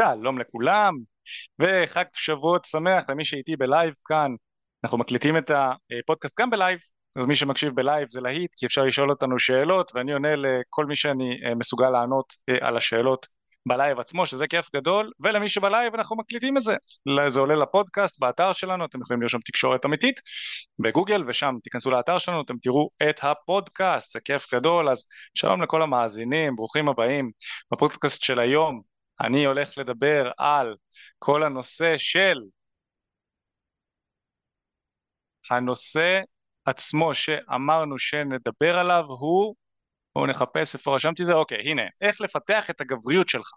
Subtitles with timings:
[0.00, 0.94] שלום לכולם
[1.58, 4.34] וחג שבועות שמח למי שאיתי בלייב כאן.
[4.84, 6.78] אנחנו מקליטים את הפודקאסט גם בלייב
[7.16, 10.96] אז מי שמקשיב בלייב זה להיט כי אפשר לשאול אותנו שאלות ואני עונה לכל מי
[10.96, 13.26] שאני אה, מסוגל לענות אה, על השאלות
[13.66, 16.76] בלייב עצמו שזה כיף גדול ולמי שבלייב אנחנו מקליטים את זה.
[17.28, 20.20] זה עולה לפודקאסט באתר שלנו אתם יכולים לרשום תקשורת אמיתית
[20.78, 24.88] בגוגל ושם תיכנסו לאתר שלנו אתם תראו את הפודקאסט זה כיף גדול.
[24.88, 25.04] אז
[25.34, 27.30] שלום לכל המאזינים ברוכים הבאים.
[27.72, 30.76] בפודקאסט של היום אני הולך לדבר על
[31.18, 32.40] כל הנושא של
[35.50, 36.20] הנושא
[36.64, 39.56] עצמו שאמרנו שנדבר עליו הוא
[40.16, 43.50] בואו נחפש איפה רשמתי זה, אוקיי הנה איך לפתח את הגבריות שלך.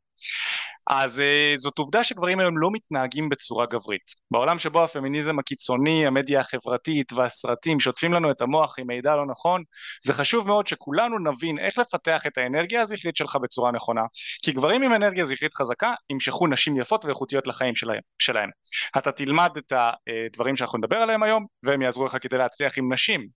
[0.89, 4.11] אז uh, זאת עובדה שגברים היום לא מתנהגים בצורה גברית.
[4.31, 9.63] בעולם שבו הפמיניזם הקיצוני, המדיה החברתית והסרטים שוטפים לנו את המוח עם מידע לא נכון
[10.03, 14.01] זה חשוב מאוד שכולנו נבין איך לפתח את האנרגיה הזכרית שלך בצורה נכונה.
[14.43, 18.49] כי גברים עם אנרגיה זכרית חזקה ימשכו נשים יפות ואיכותיות לחיים שלהם, שלהם.
[18.97, 23.27] אתה תלמד את הדברים שאנחנו נדבר עליהם היום והם יעזרו לך כדי להצליח עם נשים.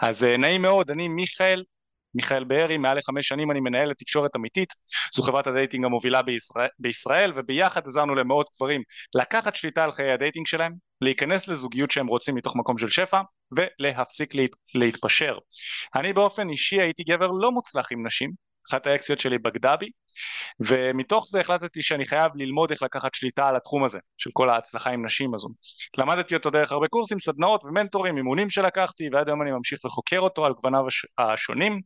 [0.00, 1.62] אז אה, נעים מאוד אני מיכאל
[2.14, 4.72] מיכאל בארי, מעל לחמש שנים אני מנהל את תקשורת אמיתית,
[5.14, 8.82] זו חברת ה dating המובילה בישראל, בישראל וביחד עזרנו למאות גברים
[9.14, 13.20] לקחת שליטה על חיי ה dating שלהם, להיכנס לזוגיות שהם רוצים מתוך מקום של שפע
[13.52, 15.38] ולהפסיק להת, להתפשר.
[15.94, 18.30] אני באופן אישי הייתי גבר לא מוצלח עם נשים,
[18.70, 19.90] אחת האקסיות שלי בגדה בי
[20.60, 24.90] ומתוך זה החלטתי שאני חייב ללמוד איך לקחת שליטה על התחום הזה של כל ההצלחה
[24.90, 25.48] עם נשים הזו
[25.98, 30.44] למדתי אותו דרך הרבה קורסים, סדנאות ומנטורים, אימונים שלקחתי ועד היום אני ממשיך וחוקר אותו
[30.46, 30.84] על גווניו
[31.18, 31.80] השונים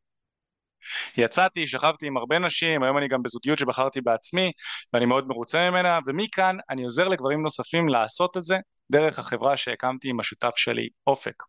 [1.16, 4.52] יצאתי, שכבתי עם הרבה נשים, היום אני גם בזוגיות שבחרתי בעצמי
[4.92, 8.56] ואני מאוד מרוצה ממנה ומכאן אני עוזר לגברים נוספים לעשות את זה
[8.92, 11.42] דרך החברה שהקמתי עם השותף שלי אופק.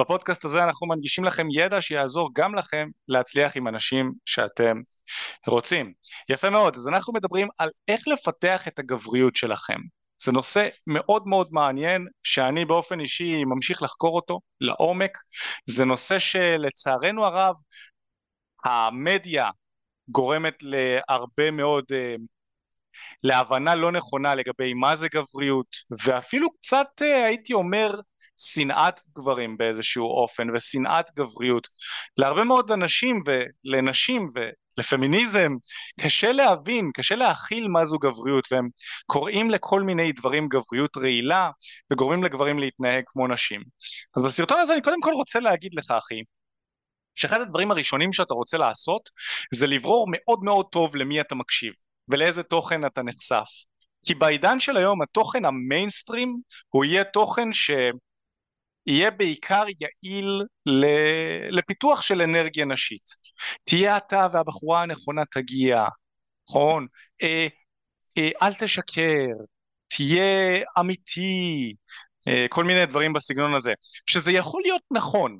[0.00, 4.76] בפודקאסט הזה אנחנו מנגישים לכם ידע שיעזור גם לכם להצליח עם אנשים שאתם
[5.46, 5.92] רוצים.
[6.28, 9.78] יפה מאוד, אז אנחנו מדברים על איך לפתח את הגבריות שלכם.
[10.22, 15.18] זה נושא מאוד מאוד מעניין שאני באופן אישי ממשיך לחקור אותו לעומק,
[15.66, 17.54] זה נושא שלצערנו הרב
[18.68, 19.50] המדיה
[20.08, 22.20] גורמת להרבה מאוד uh,
[23.22, 25.66] להבנה לא נכונה לגבי מה זה גבריות
[26.04, 28.00] ואפילו קצת uh, הייתי אומר
[28.38, 31.68] שנאת גברים באיזשהו אופן ושנאת גבריות.
[32.16, 35.52] להרבה מאוד אנשים ולנשים ולפמיניזם
[36.00, 38.68] קשה להבין, קשה להכיל מה זו גבריות והם
[39.06, 41.50] קוראים לכל מיני דברים גבריות רעילה
[41.92, 43.62] וגורמים לגברים להתנהג כמו נשים.
[44.16, 46.22] אז בסרטון הזה אני קודם כל רוצה להגיד לך אחי
[47.18, 49.10] שאחד הדברים הראשונים שאתה רוצה לעשות
[49.54, 51.72] זה לברור מאוד מאוד טוב למי אתה מקשיב
[52.08, 53.48] ולאיזה תוכן אתה נחשף.
[54.06, 60.42] כי בעידן של היום התוכן המיינסטרים הוא יהיה תוכן שיהיה בעיקר יעיל
[61.50, 63.10] לפיתוח של אנרגיה נשית.
[63.64, 65.84] תהיה אתה והבחורה הנכונה תגיע
[66.48, 66.86] נכון?
[67.22, 67.46] אה,
[68.18, 69.26] אה, אל תשקר
[69.88, 71.74] תהיה אמיתי
[72.28, 73.72] אה, כל מיני דברים בסגנון הזה.
[74.06, 75.38] שזה יכול להיות נכון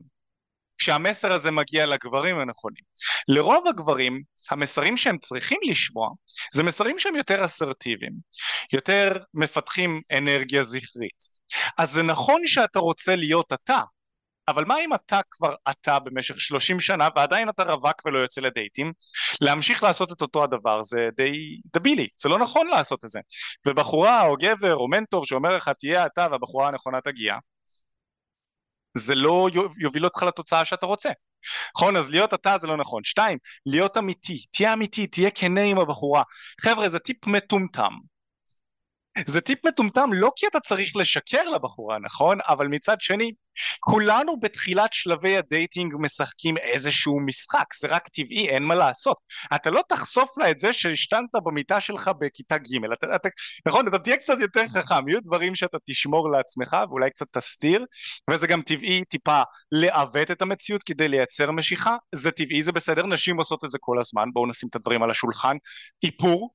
[0.78, 2.84] כשהמסר הזה מגיע לגברים הנכונים.
[3.28, 6.08] לרוב הגברים המסרים שהם צריכים לשמוע
[6.54, 8.12] זה מסרים שהם יותר אסרטיביים,
[8.72, 11.22] יותר מפתחים אנרגיה זכרית.
[11.78, 13.80] אז זה נכון שאתה רוצה להיות אתה,
[14.48, 18.92] אבל מה אם אתה כבר אתה במשך 30 שנה ועדיין אתה רווק ולא יוצא לדייטים
[19.40, 23.20] להמשיך לעשות את אותו הדבר זה די דבילי זה לא נכון לעשות את זה
[23.66, 27.34] ובחורה או גבר או מנטור שאומר לך תהיה אתה והבחורה הנכונה תגיע
[28.96, 31.08] זה לא יוביל אותך לתוצאה שאתה רוצה.
[31.76, 31.96] נכון?
[31.96, 33.04] אז להיות אתה זה לא נכון.
[33.04, 36.22] שתיים, להיות אמיתי, תהיה אמיתי, תהיה כנה עם הבחורה.
[36.60, 37.92] חבר'ה, זה טיפ מטומטם.
[39.26, 42.38] זה טיפ מטומטם לא כי אתה צריך לשקר לבחורה, נכון?
[42.48, 43.32] אבל מצד שני,
[43.80, 49.16] כולנו בתחילת שלבי ה dating משחקים איזשהו משחק, זה רק טבעי, אין מה לעשות.
[49.54, 53.28] אתה לא תחשוף לה את זה שהשתנת במיטה שלך בכיתה ג', אתה, אתה,
[53.66, 53.88] נכון?
[53.88, 57.84] אתה תהיה קצת יותר חכם, יהיו דברים שאתה תשמור לעצמך ואולי קצת תסתיר,
[58.30, 59.42] וזה גם טבעי טיפה
[59.72, 63.98] לעוות את המציאות כדי לייצר משיכה, זה טבעי, זה בסדר, נשים עושות את זה כל
[63.98, 65.56] הזמן, בואו נשים את הדברים על השולחן,
[66.04, 66.50] איפור,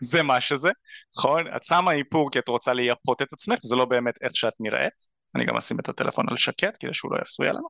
[0.00, 0.70] זה מה שזה,
[1.18, 1.56] נכון?
[1.56, 4.92] את שמה איפור כי את רוצה לייפות את עצמך, זה לא באמת איך שאת נראית,
[5.34, 7.68] אני גם אשים את הטלפון על שקט כדי שהוא לא יפריע לנו.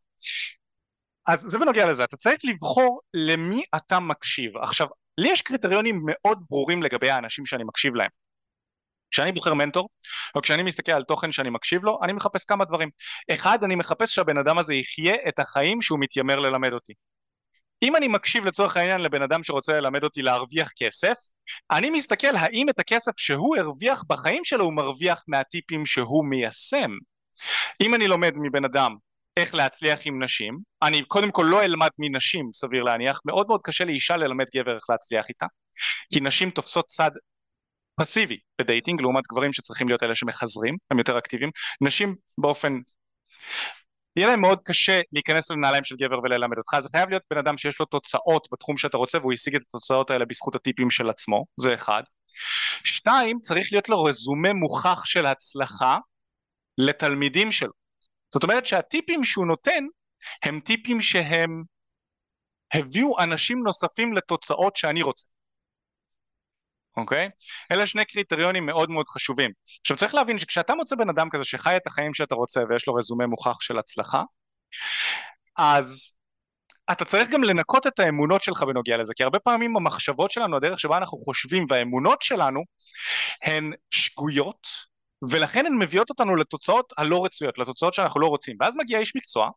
[1.26, 4.56] אז זה בנוגע לזה, אתה צריך לבחור למי אתה מקשיב.
[4.56, 4.86] עכשיו,
[5.18, 8.10] לי יש קריטריונים מאוד ברורים לגבי האנשים שאני מקשיב להם.
[9.10, 9.88] כשאני בוחר מנטור,
[10.34, 12.90] או כשאני מסתכל על תוכן שאני מקשיב לו, אני מחפש כמה דברים.
[13.34, 16.92] אחד, אני מחפש שהבן אדם הזה יחיה את החיים שהוא מתיימר ללמד אותי.
[17.82, 21.14] אם אני מקשיב לצורך העניין לבן אדם שרוצה ללמד אותי להרוויח כסף,
[21.70, 26.90] אני מסתכל האם את הכסף שהוא הרוויח בחיים שלו הוא מרוויח מהטיפים שהוא מיישם.
[27.80, 28.96] אם אני לומד מבן אדם
[29.36, 33.84] איך להצליח עם נשים, אני קודם כל לא אלמד מנשים סביר להניח, מאוד מאוד קשה
[33.84, 35.46] לאישה ללמד גבר איך להצליח איתה,
[36.14, 37.10] כי נשים תופסות צד
[38.00, 41.50] פסיבי בדייטינג לעומת גברים שצריכים להיות אלה שמחזרים, הם יותר אקטיביים,
[41.80, 42.78] נשים באופן
[44.16, 47.56] יהיה להם מאוד קשה להיכנס לנעליים של גבר וללמד אותך, זה חייב להיות בן אדם
[47.56, 51.44] שיש לו תוצאות בתחום שאתה רוצה והוא השיג את התוצאות האלה בזכות הטיפים של עצמו,
[51.60, 52.02] זה אחד.
[52.84, 55.96] שתיים, צריך להיות לו רזומה מוכח של הצלחה
[56.78, 57.72] לתלמידים שלו.
[58.34, 59.84] זאת אומרת שהטיפים שהוא נותן
[60.42, 61.62] הם טיפים שהם
[62.74, 65.26] הביאו אנשים נוספים לתוצאות שאני רוצה.
[66.96, 67.28] אוקיי?
[67.72, 69.50] אלה שני קריטריונים מאוד מאוד חשובים.
[69.80, 72.94] עכשיו צריך להבין שכשאתה מוצא בן אדם כזה שחי את החיים שאתה רוצה ויש לו
[72.94, 74.22] רזומה מוכח של הצלחה,
[75.56, 76.12] אז
[76.92, 80.80] אתה צריך גם לנקות את האמונות שלך בנוגע לזה, כי הרבה פעמים המחשבות שלנו, הדרך
[80.80, 82.60] שבה אנחנו חושבים והאמונות שלנו
[83.42, 84.66] הן שגויות,
[85.30, 88.56] ולכן הן מביאות אותנו לתוצאות הלא רצויות, לתוצאות שאנחנו לא רוצים.
[88.60, 89.50] ואז מגיע איש מקצוע,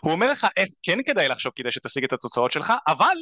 [0.00, 3.16] הוא אומר לך איך כן כדאי לחשוב כדי שתשיג את התוצאות שלך, אבל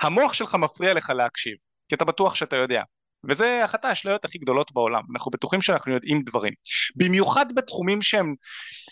[0.00, 1.65] המוח שלך מפריע לך להקשיב.
[1.88, 2.82] כי אתה בטוח שאתה יודע.
[3.28, 6.52] וזה אחת האשליות הכי גדולות בעולם, אנחנו בטוחים שאנחנו יודעים דברים.
[6.96, 8.34] במיוחד בתחומים שהם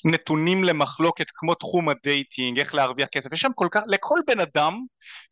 [0.05, 4.41] נתונים למחלוקת כמו תחום ה dating, איך להרוויח כסף, יש שם כל כך, לכל בן
[4.41, 4.81] אדם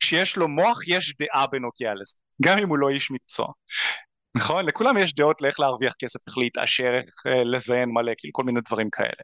[0.03, 3.47] שיש לו מוח יש דעה בנוגע לזה, גם אם הוא לא איש מקצוע.
[4.35, 4.65] נכון?
[4.65, 8.59] לכולם יש דעות לאיך להרוויח כסף, איך להתעשר, איך אה, לזיין מלא, כאילו כל מיני
[8.61, 9.23] דברים כאלה.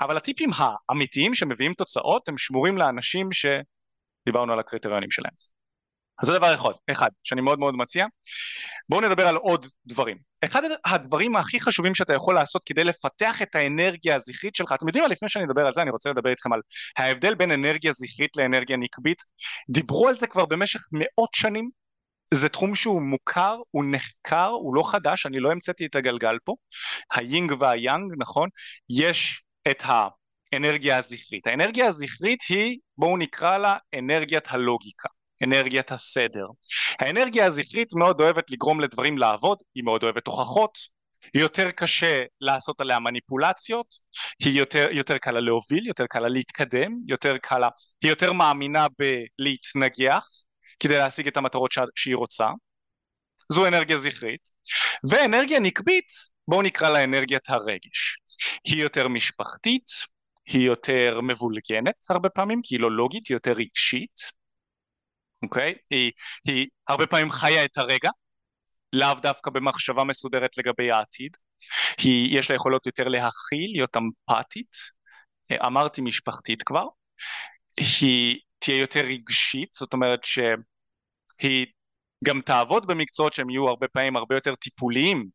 [0.00, 5.32] אבל הטיפים האמיתיים שמביאים תוצאות הם שמורים לאנשים שדיברנו על הקריטריונים שלהם.
[6.22, 8.06] אז זה דבר אחד, אחד שאני מאוד מאוד מציע.
[8.88, 10.16] בואו נדבר על עוד דברים.
[10.44, 15.04] אחד הדברים הכי חשובים שאתה יכול לעשות כדי לפתח את האנרגיה הזכרית שלך, אתם יודעים
[15.04, 16.60] מה, לפני שאני אדבר על זה אני רוצה לדבר איתכם על
[16.98, 19.22] ההבדל בין אנרגיה זכרית לאנרגיה נקבית.
[19.70, 21.70] דיברו על זה כבר במשך מאות שנים,
[22.34, 26.54] זה תחום שהוא מוכר, הוא נחקר, הוא לא חדש, אני לא המצאתי את הגלגל פה.
[27.12, 28.48] היינג והיאנג, נכון?
[28.90, 29.82] יש את
[30.52, 31.46] האנרגיה הזכרית.
[31.46, 35.08] האנרגיה הזכרית היא, בואו נקרא לה אנרגיית הלוגיקה.
[35.44, 36.46] אנרגיית הסדר.
[37.00, 40.78] האנרגיה הזכרית מאוד אוהבת לגרום לדברים לעבוד, היא מאוד אוהבת הוכחות,
[41.34, 43.94] יותר קשה לעשות עליה מניפולציות,
[44.44, 47.68] היא יותר, יותר קלה להוביל, יותר קלה להתקדם, יותר קלה,
[48.02, 50.26] היא יותר מאמינה בלהתנגח
[50.80, 51.78] כדי להשיג את המטרות ש...
[51.96, 52.46] שהיא רוצה,
[53.52, 54.48] זו אנרגיה זכרית,
[55.10, 56.08] ואנרגיה נקבית,
[56.48, 58.18] בואו נקרא לה אנרגיית הרגש,
[58.64, 59.86] היא יותר משפחתית,
[60.46, 64.37] היא יותר מבולגנת הרבה פעמים, כי היא לא לוגית, היא יותר רגשית,
[65.42, 65.74] אוקיי?
[65.90, 66.12] היא,
[66.46, 68.10] היא הרבה פעמים חיה את הרגע,
[68.92, 71.36] לאו דווקא במחשבה מסודרת לגבי העתיד.
[71.98, 74.76] היא, יש לה יכולות יותר להכיל, להיות אמפתית,
[75.66, 76.84] אמרתי משפחתית כבר.
[78.00, 81.66] היא תהיה יותר רגשית, זאת אומרת שהיא
[82.24, 85.28] גם תעבוד במקצועות שהם יהיו הרבה פעמים הרבה יותר טיפוליים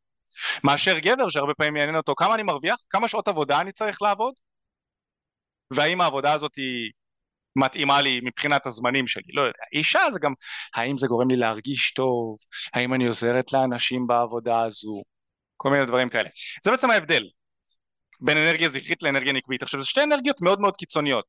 [0.63, 4.33] מאשר גבר שהרבה פעמים יעניין אותו כמה אני מרוויח, כמה שעות עבודה אני צריך לעבוד
[5.73, 6.91] והאם העבודה הזאת היא
[7.55, 9.63] מתאימה לי מבחינת הזמנים שלי, לא יודע.
[9.73, 10.33] אישה זה גם,
[10.75, 12.37] האם זה גורם לי להרגיש טוב,
[12.73, 15.03] האם אני עוזרת לאנשים בעבודה הזו,
[15.57, 16.29] כל מיני דברים כאלה.
[16.63, 17.23] זה בעצם ההבדל
[18.21, 19.63] בין אנרגיה זכרית לאנרגיה נקבית.
[19.63, 21.25] עכשיו זה שתי אנרגיות מאוד מאוד קיצוניות,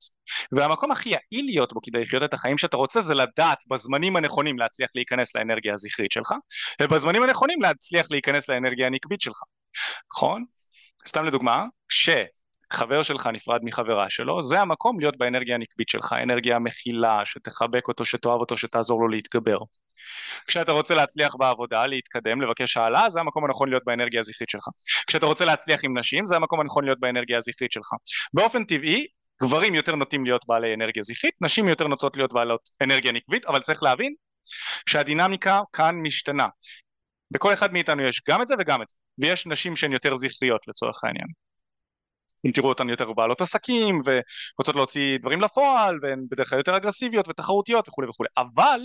[0.52, 4.58] והמקום הכי יעיל להיות בו כדי לחיות את החיים שאתה רוצה זה לדעת בזמנים הנכונים
[4.58, 6.32] להצליח להיכנס לאנרגיה הזכרית שלך,
[6.82, 9.36] ובזמנים הנכונים להצליח להיכנס לאנרגיה הנקבית שלך,
[10.12, 10.44] נכון?
[11.08, 12.08] סתם לדוגמה, ש...
[12.74, 18.04] חבר שלך נפרד מחברה שלו, זה המקום להיות באנרגיה הנקבית שלך, אנרגיה מכילה, שתחבק אותו,
[18.04, 19.58] שתאהב אותו, שתעזור לו להתגבר.
[20.46, 24.68] כשאתה רוצה להצליח בעבודה, להתקדם, לבקש העלאה, זה המקום הנכון להיות באנרגיה הזכרית שלך.
[25.06, 27.92] כשאתה רוצה להצליח עם נשים, זה המקום הנכון להיות באנרגיה הזכרית שלך.
[28.34, 29.06] באופן טבעי,
[29.42, 33.60] גברים יותר נוטים להיות בעלי אנרגיה זכרית, נשים יותר נוטות להיות בעלות אנרגיה נקבית, אבל
[33.60, 34.14] צריך להבין
[34.88, 36.46] שהדינמיקה כאן משתנה.
[37.30, 40.68] בכל אחד מאיתנו יש גם את זה וגם את זה, ויש נשים שהן יותר זכריות
[40.68, 41.26] לצורך העניין.
[42.46, 47.28] אם תראו אותן יותר בעלות עסקים ורוצות להוציא דברים לפועל והן בדרך כלל יותר אגרסיביות
[47.28, 48.80] ותחרותיות וכולי וכולי אבל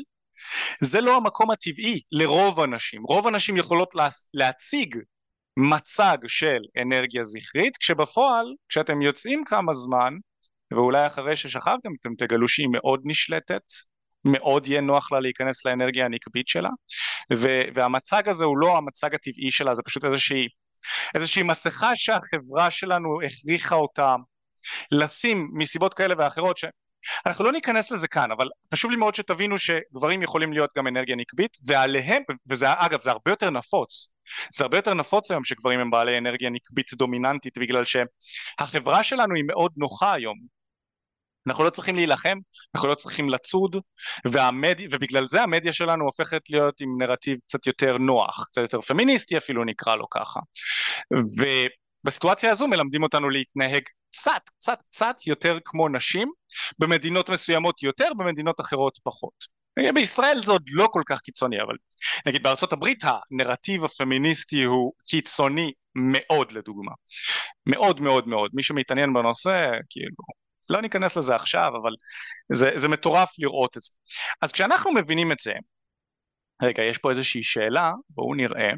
[0.82, 3.04] זה לא המקום הטבעי לרוב הנשים.
[3.04, 4.98] רוב הנשים יכולות לה, להציג
[5.58, 10.14] מצג של אנרגיה זכרית כשבפועל כשאתם יוצאים כמה זמן
[10.74, 13.64] ואולי אחרי ששכבתם אתם תגלו שהיא מאוד נשלטת
[14.26, 16.70] מאוד יהיה נוח לה להיכנס לאנרגיה הנקבית שלה
[17.76, 20.48] והמצג הזה הוא לא המצג הטבעי שלה זה פשוט איזושהי
[21.16, 24.16] איזושהי מסכה שהחברה שלנו הכריחה אותה
[24.92, 30.24] לשים מסיבות כאלה ואחרות שאנחנו לא ניכנס לזה כאן אבל חשוב לי מאוד שתבינו שגברים
[30.24, 34.10] יכולים להיות גם אנרגיה נקבית ועליהם וזה אגב זה הרבה יותר נפוץ.
[34.54, 39.44] זה הרבה יותר נפוץ היום שגברים הם בעלי אנרגיה נקבית דומיננטית בגלל שהחברה שלנו היא
[39.48, 40.59] מאוד נוחה היום
[41.50, 42.38] אנחנו לא צריכים להילחם,
[42.76, 43.76] אנחנו לא צריכים לצוד,
[44.26, 44.80] והמד...
[44.92, 49.66] ובגלל זה המדיה שלנו הופכת להיות עם נרטיב קצת יותר נוח, קצת יותר פמיניסטי אפילו
[49.66, 50.40] נקרא לו ככה.
[52.04, 56.32] ובסיטואציה הזו מלמדים אותנו להתנהג קצת, קצת, קצת יותר כמו נשים,
[56.80, 59.60] במדינות מסוימות יותר, במדינות אחרות פחות.
[59.94, 61.76] בישראל זה עוד לא כל כך קיצוני, אבל
[62.26, 66.92] נגיד בארצות הברית הנרטיב הפמיניסטי הוא קיצוני מאוד לדוגמה.
[67.66, 68.52] מאוד מאוד מאוד.
[68.54, 70.16] מי שמתעניין בנושא, כאילו,
[70.70, 71.92] לא ניכנס לזה עכשיו, אבל
[72.52, 73.92] זה, זה מטורף לראות את זה.
[74.42, 75.54] אז כשאנחנו מבינים את זה,
[76.62, 78.72] רגע, יש פה איזושהי שאלה, בואו נראה.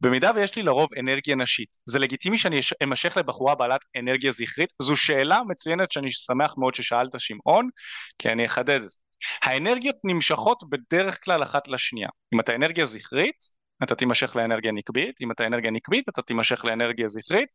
[0.00, 4.72] במידה ויש לי לרוב אנרגיה נשית, זה לגיטימי שאני אמשך לבחורה בעלת אנרגיה זכרית?
[4.82, 7.68] זו שאלה מצוינת שאני שמח מאוד ששאלת שמעון,
[8.18, 8.98] כי אני אחדד את זה.
[9.42, 12.08] האנרגיות נמשכות בדרך כלל אחת לשנייה.
[12.34, 17.08] אם אתה אנרגיה זכרית, אתה תימשך לאנרגיה נקבית, אם אתה אנרגיה נקבית אתה תימשך לאנרגיה
[17.08, 17.48] זכרית,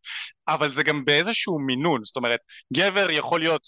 [0.48, 2.40] אבל זה גם באיזשהו מינון, זאת אומרת
[2.74, 3.68] גבר יכול להיות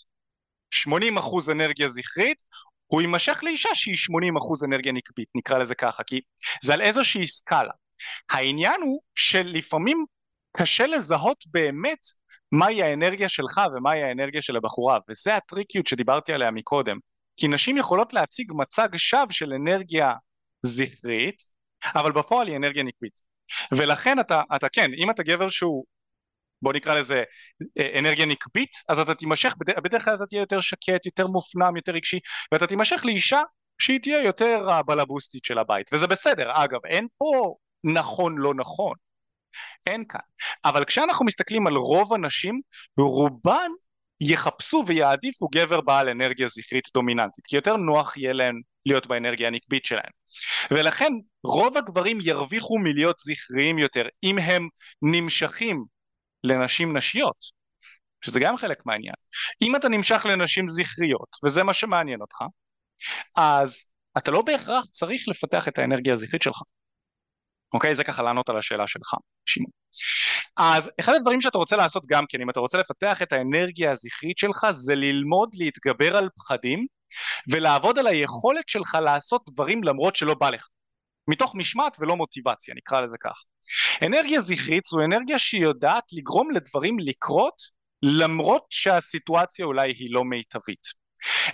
[0.76, 2.44] 80% אנרגיה זכרית,
[2.88, 6.22] הוא יימשך לאישה שהיא 80% אנרגיה נקבית, נקרא לזה ככה, כי
[6.64, 7.72] זה על איזושהי סקאלה.
[8.30, 10.06] העניין הוא שלפעמים
[10.58, 12.00] קשה לזהות באמת
[12.52, 16.98] מהי האנרגיה שלך ומהי האנרגיה של הבחורה, וזה הטריקיות שדיברתי עליה מקודם.
[17.38, 20.14] כי נשים יכולות להציג מצג שווא של אנרגיה
[20.62, 21.44] זכרית,
[21.96, 23.22] אבל בפועל היא אנרגיה נקבית.
[23.72, 25.86] ולכן אתה, אתה כן, אם אתה גבר שהוא,
[26.62, 27.24] בוא נקרא לזה
[27.80, 31.92] אה, אנרגיה נקבית, אז אתה תימשך, בדרך כלל אתה תהיה יותר שקט, יותר מופנם, יותר
[31.92, 32.20] רגשי,
[32.52, 33.42] ואתה תימשך לאישה
[33.82, 38.94] שהיא תהיה יותר הבלבוסטית של הבית, וזה בסדר, אגב, אין פה נכון לא נכון,
[39.88, 40.20] אין כאן,
[40.66, 42.62] אבל כשאנחנו מסתכלים על רוב הנשים,
[42.98, 43.72] רובן
[44.22, 49.86] יחפשו ויעדיפו גבר בעל אנרגיה זכרית דומיננטית, כי יותר נוח יהיה להם להיות באנרגיה הנקבית
[49.86, 50.12] שלהם.
[50.72, 54.68] ולכן רוב הגברים ירוויחו מלהיות זכריים יותר אם הם
[55.02, 55.86] נמשכים
[56.44, 57.38] לנשים נשיות,
[58.22, 59.14] שזה גם חלק מהעניין.
[59.62, 62.38] אם אתה נמשך לנשים זכריות, וזה מה שמעניין אותך,
[63.38, 63.86] אז
[64.18, 66.62] אתה לא בהכרח צריך לפתח את האנרגיה הזכרית שלך.
[67.74, 67.96] אוקיי?
[67.96, 69.14] זה ככה לענות על השאלה שלך,
[69.46, 69.72] שמעון.
[70.58, 74.38] אז אחד הדברים שאתה רוצה לעשות גם כן, אם אתה רוצה לפתח את האנרגיה הזכרית
[74.38, 76.86] שלך, זה ללמוד להתגבר על פחדים
[77.52, 80.68] ולעבוד על היכולת שלך לעשות דברים למרות שלא בא לך.
[81.28, 83.44] מתוך משמעת ולא מוטיבציה, נקרא לזה כך.
[84.06, 87.56] אנרגיה זכרית זו אנרגיה שהיא יודעת לגרום לדברים לקרות
[88.04, 90.88] למרות שהסיטואציה אולי היא לא מיטבית.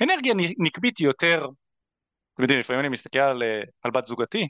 [0.01, 1.45] אנרגיה נקבית היא יותר,
[2.33, 3.43] אתם יודעים, לפעמים אני מסתכל על,
[3.81, 4.47] על בת זוגתי,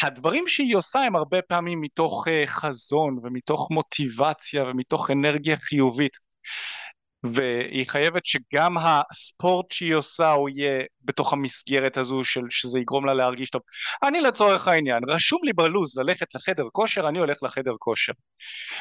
[0.00, 6.16] והדברים שהיא עושה הם הרבה פעמים מתוך uh, חזון ומתוך מוטיבציה ומתוך אנרגיה חיובית.
[7.24, 13.14] והיא חייבת שגם הספורט שהיא עושה הוא יהיה בתוך המסגרת הזו של שזה יגרום לה
[13.14, 13.62] להרגיש טוב.
[14.02, 18.12] אני לצורך העניין, רשום לי בלוז ללכת לחדר כושר, אני הולך לחדר כושר.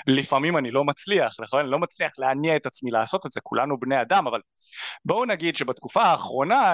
[0.07, 1.59] לפעמים אני לא מצליח, נכון?
[1.59, 4.41] אני לא מצליח להניע את עצמי לעשות את זה, כולנו בני אדם, אבל
[5.05, 6.73] בואו נגיד שבתקופה האחרונה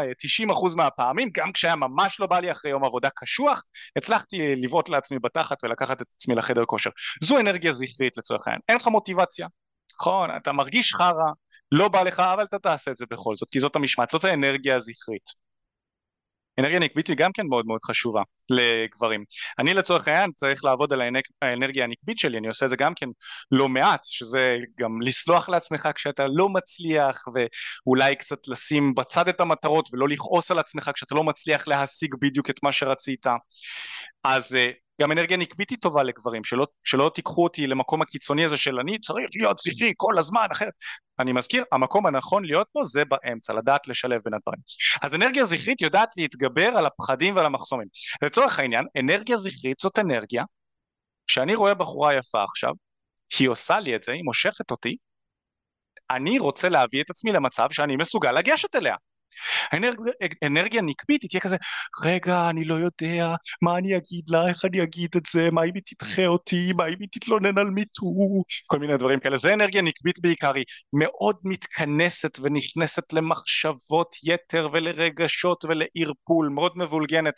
[0.49, 3.63] 90% מהפעמים, גם כשהיה ממש לא בא לי אחרי יום עבודה קשוח,
[3.95, 6.89] הצלחתי לבעוט לעצמי בתחת ולקחת את עצמי לחדר כושר.
[7.23, 9.47] זו אנרגיה זכרית לצורך העניין, אין לך מוטיבציה,
[9.99, 10.29] נכון?
[10.37, 11.31] אתה מרגיש חרא,
[11.71, 14.75] לא בא לך אבל אתה תעשה את זה בכל זאת כי זאת המשמעת, זאת האנרגיה
[14.75, 15.45] הזכרית
[16.59, 19.23] אנרגיה נקבית היא גם כן מאוד מאוד חשובה לגברים.
[19.59, 21.01] אני לצורך העניין צריך לעבוד על
[21.41, 23.05] האנרגיה הנקבית שלי, אני עושה את זה גם כן
[23.51, 29.89] לא מעט, שזה גם לסלוח לעצמך כשאתה לא מצליח ואולי קצת לשים בצד את המטרות
[29.93, 33.25] ולא לכעוס על עצמך כשאתה לא מצליח להשיג בדיוק את מה שרצית.
[34.23, 38.57] אז אה, גם אנרגיה נקבית היא טובה לגברים, שלא, שלא תיקחו אותי למקום הקיצוני הזה
[38.57, 40.73] של אני צריך להיות זכרי כל הזמן, אחרת.
[41.19, 44.59] אני מזכיר, המקום הנכון להיות פה זה באמצע, לדעת לשלב בין הדברים.
[45.01, 47.87] אז אנרגיה זכרית יודעת להתגבר על הפחדים ועל המחסומים.
[48.21, 50.43] לצורך העניין, אנרגיה זכרית זאת אנרגיה
[51.27, 52.71] שאני רואה בחורה יפה עכשיו,
[53.39, 54.97] היא עושה לי את זה, היא מושכת אותי,
[56.09, 58.95] אני רוצה להביא את עצמי למצב שאני מסוגל לגשת אליה.
[59.71, 61.57] האנרגיה אנרגיה נקבית היא תהיה כזה,
[62.05, 65.71] רגע, אני לא יודע, מה אני אגיד לה, איך אני אגיד את זה, מה אם
[65.75, 68.05] היא תדחה אותי, מה אם היא תתלונן על מיטו,
[68.67, 69.37] כל מיני דברים כאלה.
[69.37, 77.33] זה אנרגיה נקבית בעיקר, היא מאוד מתכנסת ונכנסת למחשבות יתר ולרגשות ולערפול, מאוד מבולגנת.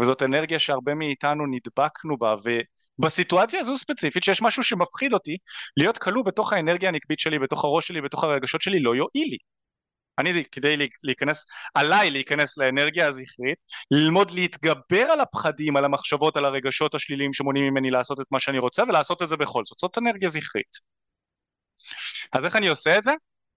[0.00, 2.34] וזאת אנרגיה שהרבה מאיתנו נדבקנו בה,
[2.98, 5.36] ובסיטואציה הזו ספציפית שיש משהו שמפחיד אותי,
[5.76, 9.38] להיות כלוא בתוך האנרגיה הנקבית שלי, בתוך הראש שלי, בתוך הרגשות שלי, לא יועיל לי.
[10.18, 13.58] אני כדי להיכנס, עליי להיכנס לאנרגיה הזכרית,
[13.90, 18.58] ללמוד להתגבר על הפחדים, על המחשבות, על הרגשות השליליים שמונעים ממני לעשות את מה שאני
[18.58, 20.76] רוצה ולעשות את זה בכל זאת, זאת אנרגיה זכרית.
[22.32, 23.12] אז איך אני עושה את זה?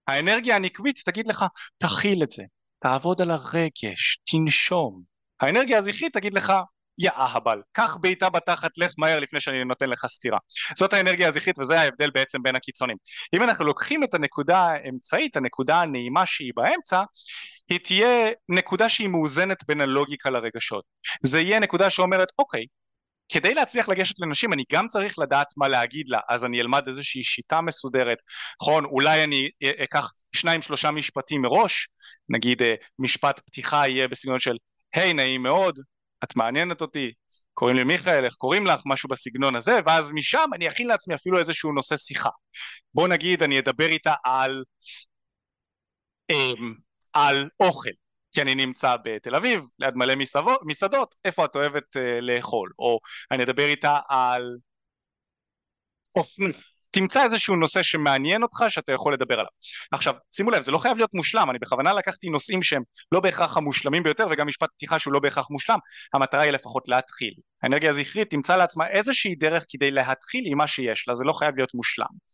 [0.08, 1.44] האנרגיה הנקבית תגיד לך,
[1.78, 2.42] תכיל את זה,
[2.78, 5.02] תעבוד על הרגש, תנשום.
[5.40, 6.52] האנרגיה הזכרית תגיד לך,
[6.98, 10.38] יא אהבל, קח בעיטה בתחת, לך מהר לפני שאני נותן לך סטירה.
[10.76, 12.96] זאת האנרגיה הזכרית וזה ההבדל בעצם בין הקיצונים.
[13.34, 17.02] אם אנחנו לוקחים את הנקודה האמצעית, הנקודה הנעימה שהיא באמצע,
[17.70, 20.84] היא תהיה נקודה שהיא מאוזנת בין הלוגיקה לרגשות.
[21.22, 22.64] זה יהיה נקודה שאומרת, אוקיי,
[23.28, 27.22] כדי להצליח לגשת לנשים אני גם צריך לדעת מה להגיד לה, אז אני אלמד איזושהי
[27.22, 28.18] שיטה מסודרת,
[28.62, 29.48] נכון, אולי אני
[29.84, 31.88] אקח שניים שלושה משפטים מראש,
[32.28, 34.56] נגיד אה, משפט פתיחה יהיה בסגנון של
[34.94, 35.78] היי hey, נעים מאוד,
[36.24, 37.12] את מעניינת אותי,
[37.54, 41.38] קוראים לי מיכאל, איך קוראים לך, משהו בסגנון הזה, ואז משם אני אכין לעצמי אפילו
[41.38, 42.30] איזשהו נושא שיחה.
[42.94, 44.64] בוא נגיד אני אדבר איתה על,
[46.30, 46.74] אמ,
[47.12, 47.90] על אוכל,
[48.32, 52.98] כי אני נמצא בתל אביב, ליד מלא מסעדות, מסעדות איפה את אוהבת uh, לאכול, או
[53.30, 54.56] אני אדבר איתה על
[56.16, 56.48] אופנה,
[56.92, 59.50] תמצא איזשהו נושא שמעניין אותך שאתה יכול לדבר עליו.
[59.92, 62.82] עכשיו, שימו לב, זה לא חייב להיות מושלם, אני בכוונה לקחתי נושאים שהם
[63.12, 65.78] לא בהכרח המושלמים ביותר וגם משפט פתיחה שהוא לא בהכרח מושלם,
[66.14, 67.34] המטרה היא לפחות להתחיל.
[67.62, 71.56] האנרגיה הזכרית תמצא לעצמה איזושהי דרך כדי להתחיל עם מה שיש לה, זה לא חייב
[71.56, 72.31] להיות מושלם.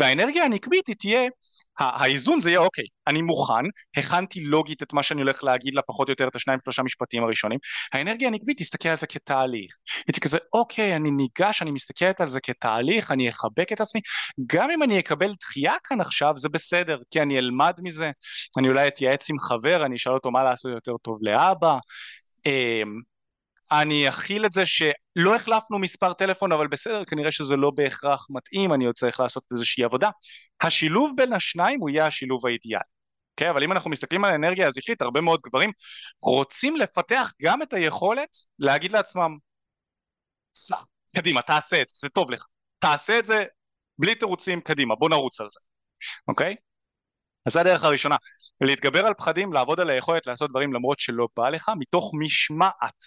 [0.00, 1.20] והאנרגיה הנקבית היא תהיה
[1.78, 3.64] האיזון זה יהיה אוקיי, אני מוכן,
[3.96, 7.24] הכנתי לוגית את מה שאני הולך להגיד לה פחות או יותר את השניים שלושה משפטים
[7.24, 7.58] הראשונים,
[7.92, 9.76] האנרגיה הנקבית תסתכל על זה כתהליך,
[10.06, 14.00] היא כזה אוקיי אני ניגש, אני מסתכלת על זה כתהליך, אני אחבק את עצמי,
[14.46, 18.10] גם אם אני אקבל דחייה כאן עכשיו זה בסדר, כי אני אלמד מזה,
[18.58, 21.76] אני אולי אתייעץ עם חבר, אני אשאל אותו מה לעשות יותר טוב לאבא,
[22.46, 23.00] אמ,
[23.72, 28.72] אני אכיל את זה שלא החלפנו מספר טלפון אבל בסדר כנראה שזה לא בהכרח מתאים
[28.74, 30.10] אני עוד צריך לעשות איזושהי עבודה
[30.60, 33.00] השילוב בין השניים הוא יהיה השילוב האידיאלי okay,
[33.30, 33.50] אוקיי?
[33.50, 35.72] אבל אם אנחנו מסתכלים על האנרגיה הזכרית הרבה מאוד גברים
[36.22, 39.36] רוצים לפתח גם את היכולת להגיד לעצמם
[40.54, 40.76] סע
[41.16, 42.46] קדימה תעשה את זה זה טוב לך
[42.78, 43.44] תעשה את זה
[43.98, 45.60] בלי תירוצים קדימה בוא נרוץ על זה
[46.28, 46.69] אוקיי okay?
[47.46, 48.16] אז זו הדרך הראשונה,
[48.60, 53.02] להתגבר על פחדים, לעבוד על היכולת לעשות דברים למרות שלא בא לך, מתוך משמעת.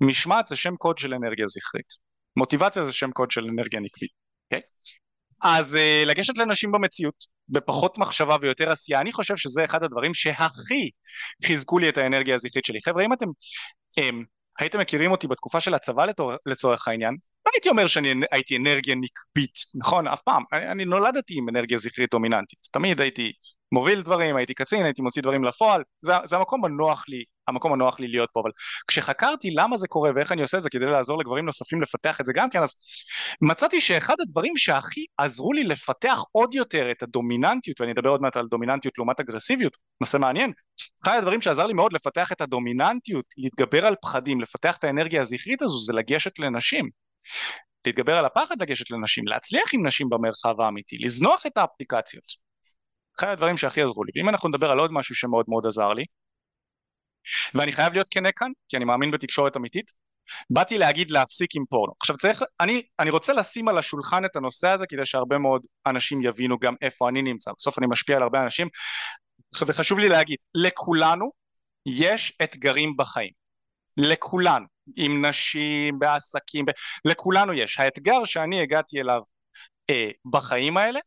[0.00, 1.92] משמעת זה שם קוד של אנרגיה זכרית.
[2.36, 4.10] מוטיבציה זה שם קוד של אנרגיה נקבית.
[4.10, 4.56] Okay?
[4.56, 4.60] אוקיי?
[5.42, 7.14] אז uh, לגשת לנשים במציאות,
[7.48, 10.90] בפחות מחשבה ויותר עשייה, אני חושב שזה אחד הדברים שהכי
[11.46, 12.78] חיזקו לי את האנרגיה הזכרית שלי.
[12.84, 13.26] חבר'ה, אם אתם
[14.00, 14.24] um,
[14.58, 18.94] הייתם מכירים אותי בתקופה של הצבא לתור, לצורך העניין, לא הייתי אומר שאני הייתי אנרגיה
[18.94, 20.08] נקבית, נכון?
[20.08, 20.42] אף פעם.
[20.52, 22.58] אני, אני נולדתי עם אנרגיה זכרית דומיננטית.
[22.72, 23.32] תמיד הייתי
[23.72, 28.00] מוביל דברים, הייתי קצין, הייתי מוציא דברים לפועל, זה, זה המקום הנוח לי, המקום הנוח
[28.00, 28.50] לי להיות פה, אבל
[28.88, 32.24] כשחקרתי למה זה קורה ואיך אני עושה את זה כדי לעזור לגברים נוספים לפתח את
[32.24, 32.74] זה גם כן, אז
[33.42, 38.36] מצאתי שאחד הדברים שהכי עזרו לי לפתח עוד יותר את הדומיננטיות, ואני אדבר עוד מעט
[38.36, 40.52] על דומיננטיות לעומת אגרסיביות, נושא מעניין,
[41.04, 45.62] אחד הדברים שעזר לי מאוד לפתח את הדומיננטיות, להתגבר על פחדים, לפתח את האנרגיה הזכרית
[45.62, 46.90] הזו, זה לגשת לנשים.
[47.86, 52.51] להתגבר על הפחד לגשת לנשים, להצליח עם נשים במרחב האמיתי, לזנוח את האפליקציות.
[53.18, 56.04] אחד הדברים שהכי עזרו לי ואם אנחנו נדבר על עוד משהו שמאוד מאוד עזר לי
[57.54, 59.92] ואני חייב להיות כנה כאן כי אני מאמין בתקשורת אמיתית
[60.50, 61.92] באתי להגיד להפסיק עם פורנו.
[62.00, 66.22] עכשיו צריך אני, אני רוצה לשים על השולחן את הנושא הזה כדי שהרבה מאוד אנשים
[66.22, 67.50] יבינו גם איפה אני נמצא.
[67.58, 68.68] בסוף אני משפיע על הרבה אנשים.
[69.66, 71.30] וחשוב לי להגיד לכולנו
[71.86, 73.30] יש אתגרים בחיים.
[73.96, 74.66] לכולנו.
[74.96, 76.70] עם נשים בעסקים ב...
[77.04, 77.80] לכולנו יש.
[77.80, 79.20] האתגר שאני הגעתי אליו
[79.90, 81.00] אה, בחיים האלה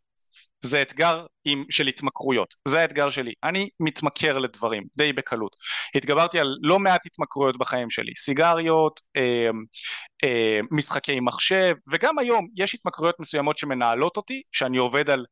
[0.66, 5.56] זה אתגר עם, של התמכרויות, זה האתגר שלי, אני מתמכר לדברים די בקלות,
[5.96, 9.50] התגברתי על לא מעט התמכרויות בחיים שלי, סיגריות, אה,
[10.24, 15.26] אה, משחקי מחשב וגם היום יש התמכרויות מסוימות שמנהלות אותי שאני עובד על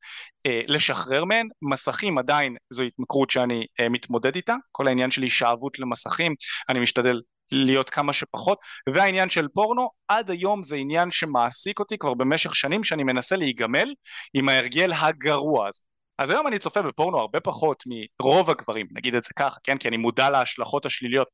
[0.45, 5.79] אה, לשחרר מהן, מסכים עדיין זו התמכרות שאני אה, מתמודד איתה, כל העניין של הישאבות
[5.79, 6.35] למסכים,
[6.69, 12.13] אני משתדל להיות כמה שפחות והעניין של פורנו עד היום זה עניין שמעסיק אותי כבר
[12.13, 13.93] במשך שנים שאני מנסה להיגמל
[14.33, 15.79] עם ההרגל הגרוע הזה.
[16.17, 19.77] אז היום אני צופה בפורנו הרבה פחות מרוב הגברים נגיד את זה ככה כן?
[19.77, 21.27] כי אני מודע להשלכות השליליות.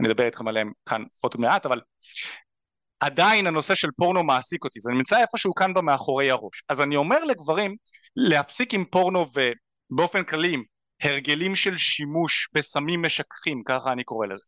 [0.00, 1.80] אני אדבר איתכם עליהם כאן עוד מעט אבל
[3.00, 4.80] עדיין הנושא של פורנו מעסיק אותי.
[4.80, 6.62] זה נמצא איפשהו כאן במאחורי הראש.
[6.68, 7.76] אז אני אומר לגברים
[8.16, 9.24] להפסיק עם פורנו
[9.90, 10.56] ובאופן כללי
[11.02, 14.44] הרגלים של שימוש בסמים משככים ככה אני קורא לזה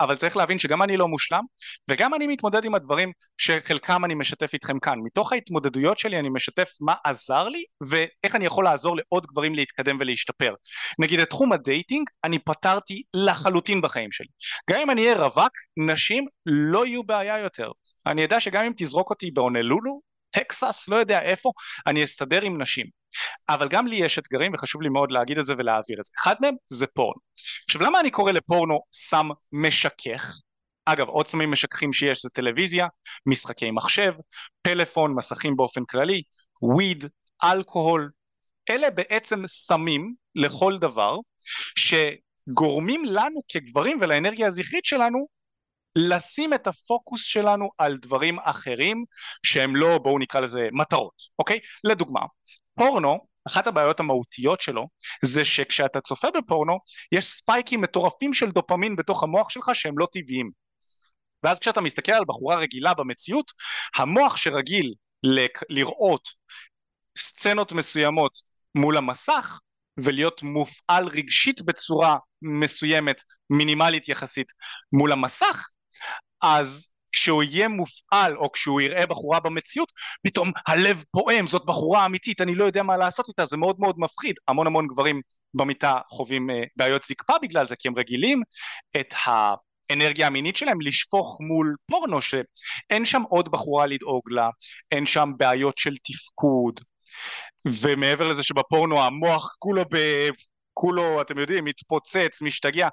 [0.00, 1.44] אבל צריך להבין שגם אני לא מושלם
[1.90, 4.98] וגם אני מתמודד עם הדברים שחלקם אני משתף איתכם כאן.
[5.04, 9.96] מתוך ההתמודדויות שלי אני משתף מה עזר לי ואיך אני יכול לעזור לעוד גברים להתקדם
[10.00, 10.54] ולהשתפר.
[10.98, 14.28] נגיד את תחום ה dating אני פתרתי לחלוטין בחיים שלי.
[14.70, 17.70] גם אם אני אהיה רווק נשים לא יהיו בעיה יותר.
[18.06, 21.52] אני יודע שגם אם תזרוק אותי בהונלולו טקסס לא יודע איפה
[21.86, 22.86] אני אסתדר עם נשים
[23.48, 26.12] אבל גם לי יש אתגרים וחשוב לי מאוד להגיד את זה ולהעביר את זה.
[26.22, 27.20] אחד מהם זה פורנו.
[27.68, 30.40] עכשיו למה אני קורא לפורנו סם משכך?
[30.84, 32.86] אגב עוד סמים משככים שיש זה טלוויזיה
[33.26, 34.12] משחקי מחשב
[34.62, 36.22] פלאפון מסכים באופן כללי
[36.62, 37.04] וויד
[37.44, 38.10] אלכוהול.
[38.70, 41.16] אלה בעצם סמים לכל דבר
[41.78, 45.26] שגורמים לנו כגברים ולאנרגיה הזכרית שלנו
[45.96, 49.04] לשים את הפוקוס שלנו על דברים אחרים
[49.42, 51.58] שהם לא בואו נקרא לזה מטרות אוקיי?
[51.84, 52.20] לדוגמה
[52.76, 54.88] פורנו אחת הבעיות המהותיות שלו
[55.24, 56.78] זה שכשאתה צופה בפורנו
[57.12, 60.50] יש ספייקים מטורפים של דופמין בתוך המוח שלך שהם לא טבעיים.
[61.42, 63.52] ואז כשאתה מסתכל על בחורה רגילה במציאות,
[63.96, 64.94] המוח שרגיל
[65.70, 66.28] לראות
[67.18, 68.32] סצנות מסוימות
[68.74, 69.60] מול המסך
[69.96, 74.52] ולהיות מופעל רגשית בצורה מסוימת, מינימלית יחסית,
[74.92, 75.68] מול המסך,
[76.42, 79.92] אז כשהוא יהיה מופעל או כשהוא יראה בחורה במציאות
[80.26, 83.94] פתאום הלב פועם זאת בחורה אמיתית אני לא יודע מה לעשות איתה זה מאוד מאוד
[83.98, 84.34] מפחיד.
[84.48, 85.20] המון המון גברים
[85.54, 88.42] במיטה חווים uh, בעיות זקפה בגלל זה כי הם רגילים
[88.96, 94.50] את האנרגיה המינית שלהם לשפוך מול פורנו שאין שם עוד בחורה לדאוג לה
[94.92, 96.80] אין שם בעיות של תפקוד.
[97.82, 99.96] ומעבר לזה שבפורנו המוח כולו ב...
[100.74, 102.88] כולו אתם יודעים מתפוצץ משתגע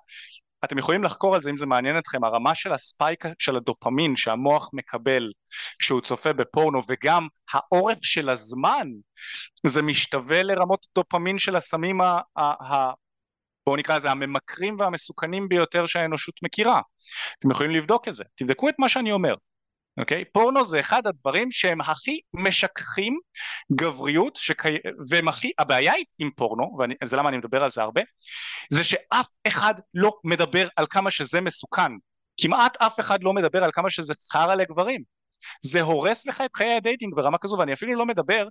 [0.65, 4.69] אתם יכולים לחקור על זה אם זה מעניין אתכם הרמה של הספייק של הדופמין שהמוח
[4.73, 5.31] מקבל
[5.79, 8.87] כשהוא צופה בפורנו וגם האורך של הזמן
[9.67, 12.19] זה משתווה לרמות דופמין של הסמים ה...
[12.37, 12.41] ה...
[12.41, 12.91] ה...
[13.65, 16.81] בואו נקרא לזה הממכרים והמסוכנים ביותר שהאנושות מכירה.
[17.39, 18.23] אתם יכולים לבדוק את זה.
[18.35, 19.35] תבדקו את מה שאני אומר
[19.97, 20.25] אוקיי?
[20.25, 23.19] פורנו זה אחד הדברים שהם הכי משככים
[23.71, 24.77] גבריות שקי...
[25.09, 28.01] והם הכי, הבעיה עם פורנו, וזה למה אני מדבר על זה הרבה,
[28.69, 31.91] זה שאף אחד לא מדבר על כמה שזה מסוכן,
[32.41, 35.03] כמעט אף אחד לא מדבר על כמה שזה חרא לגברים,
[35.61, 38.47] זה הורס לך את חיי ה dating ברמה כזו ואני אפילו לא מדבר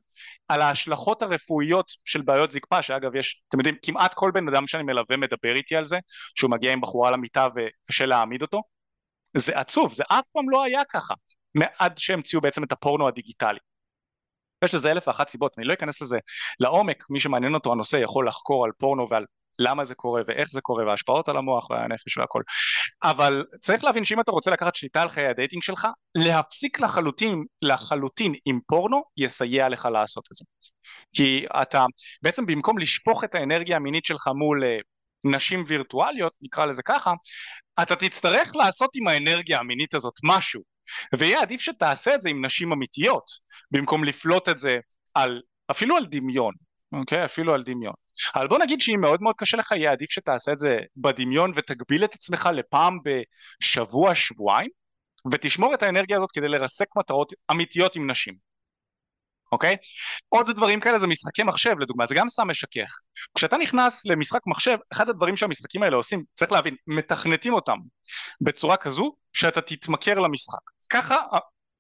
[0.48, 4.83] על ההשלכות הרפואיות של בעיות זקפה שאגב יש אתם יודעים כמעט כל בן אדם שאני
[4.83, 5.98] מלווה מדבר איתי על זה
[6.35, 8.62] שהוא מגיע עם בחורה למיטה וקשה להעמיד אותו
[9.36, 11.14] זה עצוב, זה אף פעם לא היה ככה,
[11.78, 13.58] עד שהמציאו בעצם את הפורנו הדיגיטלי.
[14.64, 16.18] יש לזה אלף ואחת סיבות, אני לא אכנס לזה
[16.60, 19.24] לעומק, מי שמעניין אותו הנושא יכול לחקור על פורנו ועל
[19.58, 22.42] למה זה קורה ואיך זה קורה וההשפעות על המוח והנפש והכל
[23.02, 27.44] אבל צריך להבין שאם אתה רוצה לקחת שליטה על חיי ה dating שלך להפסיק לחלוטין
[27.62, 30.44] לחלוטין עם פורנו יסייע לך לעשות את זה
[31.12, 31.86] כי אתה
[32.22, 34.78] בעצם במקום לשפוך את האנרגיה המינית שלך מול אה,
[35.24, 37.12] נשים וירטואליות נקרא לזה ככה
[37.82, 40.62] אתה תצטרך לעשות עם האנרגיה המינית הזאת משהו.
[41.14, 43.24] ויהיה עדיף שתעשה את זה עם נשים אמיתיות
[43.70, 44.78] במקום לפלוט את זה
[45.14, 46.54] על אפילו על דמיון
[46.92, 47.24] אוקיי?
[47.24, 47.94] אפילו על דמיון.
[48.35, 52.04] אבל בוא נגיד שאם מאוד מאוד קשה לך יהיה עדיף שתעשה את זה בדמיון ותגביל
[52.04, 54.70] את עצמך לפעם בשבוע שבועיים
[55.32, 58.51] ותשמור את האנרגיה הזאת כדי לרסק מטרות אמיתיות עם נשים
[59.52, 59.76] אוקיי?
[60.28, 62.90] עוד דברים כאלה זה משחקי מחשב לדוגמה, זה גם סם משכך.
[63.34, 67.76] כשאתה נכנס למשחק מחשב, אחד הדברים שהמשחקים האלה עושים, צריך להבין, מתכנתים אותם
[68.40, 70.58] בצורה כזו שאתה תתמכר למשחק.
[70.88, 71.16] ככה,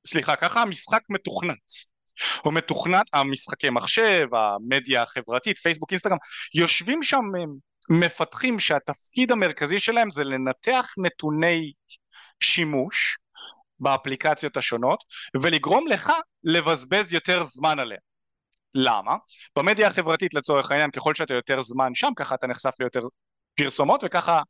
[0.06, 1.92] סליחה, ככה המשחק מתוכנת.
[2.42, 6.16] הוא מתוכנת, המשחקי מחשב, המדיה החברתית, פייסבוק, אינסטגרם,
[6.54, 7.22] יושבים שם
[7.90, 11.72] מפתחים שהתפקיד המרכזי שלהם זה לנתח נתוני
[12.40, 13.18] שימוש
[13.82, 15.04] באפליקציות השונות
[15.42, 16.12] ולגרום לך
[16.44, 18.00] לבזבז יותר זמן עליהן.
[18.74, 19.16] למה?
[19.56, 23.00] במדיה החברתית לצורך העניין ככל שאתה יותר זמן שם ככה אתה נחשף ליותר
[23.54, 24.40] פרסומות וככה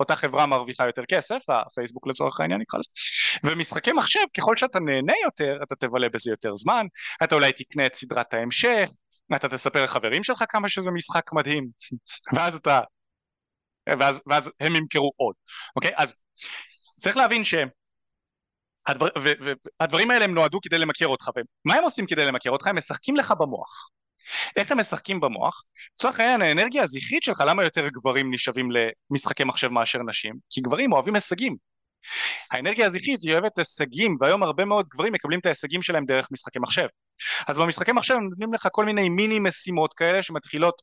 [0.00, 2.90] אותה חברה מרוויחה יותר כסף, הפייסבוק לצורך העניין נקרא לזה,
[3.44, 6.86] ומשחקי מחשב ככל שאתה נהנה יותר אתה תבלה בזה יותר זמן,
[7.24, 8.90] אתה אולי תקנה את סדרת ההמשך,
[9.36, 11.68] אתה תספר לחברים שלך כמה שזה משחק מדהים,
[12.32, 12.80] ואז אתה,
[13.98, 15.34] ואז, ואז הם ימכרו עוד,
[15.76, 15.90] אוקיי?
[15.96, 16.14] אז
[16.96, 17.54] צריך להבין ש...
[18.86, 19.08] הדבר,
[19.80, 22.66] והדברים האלה הם נועדו כדי למכר אותך ומה הם עושים כדי למכר אותך?
[22.66, 23.90] הם משחקים לך במוח
[24.56, 25.64] איך הם משחקים במוח?
[25.94, 28.68] לצורך העניין האנרגיה הזכרית שלך למה יותר גברים נשאבים
[29.10, 30.34] למשחקי מחשב מאשר נשים?
[30.50, 31.56] כי גברים אוהבים הישגים
[32.50, 36.58] האנרגיה הזכרית היא אוהבת הישגים והיום הרבה מאוד גברים מקבלים את ההישגים שלהם דרך משחקי
[36.58, 36.86] מחשב
[37.48, 40.82] אז במשחקי מחשב הם נותנים לך כל מיני מיני משימות כאלה שמתחילות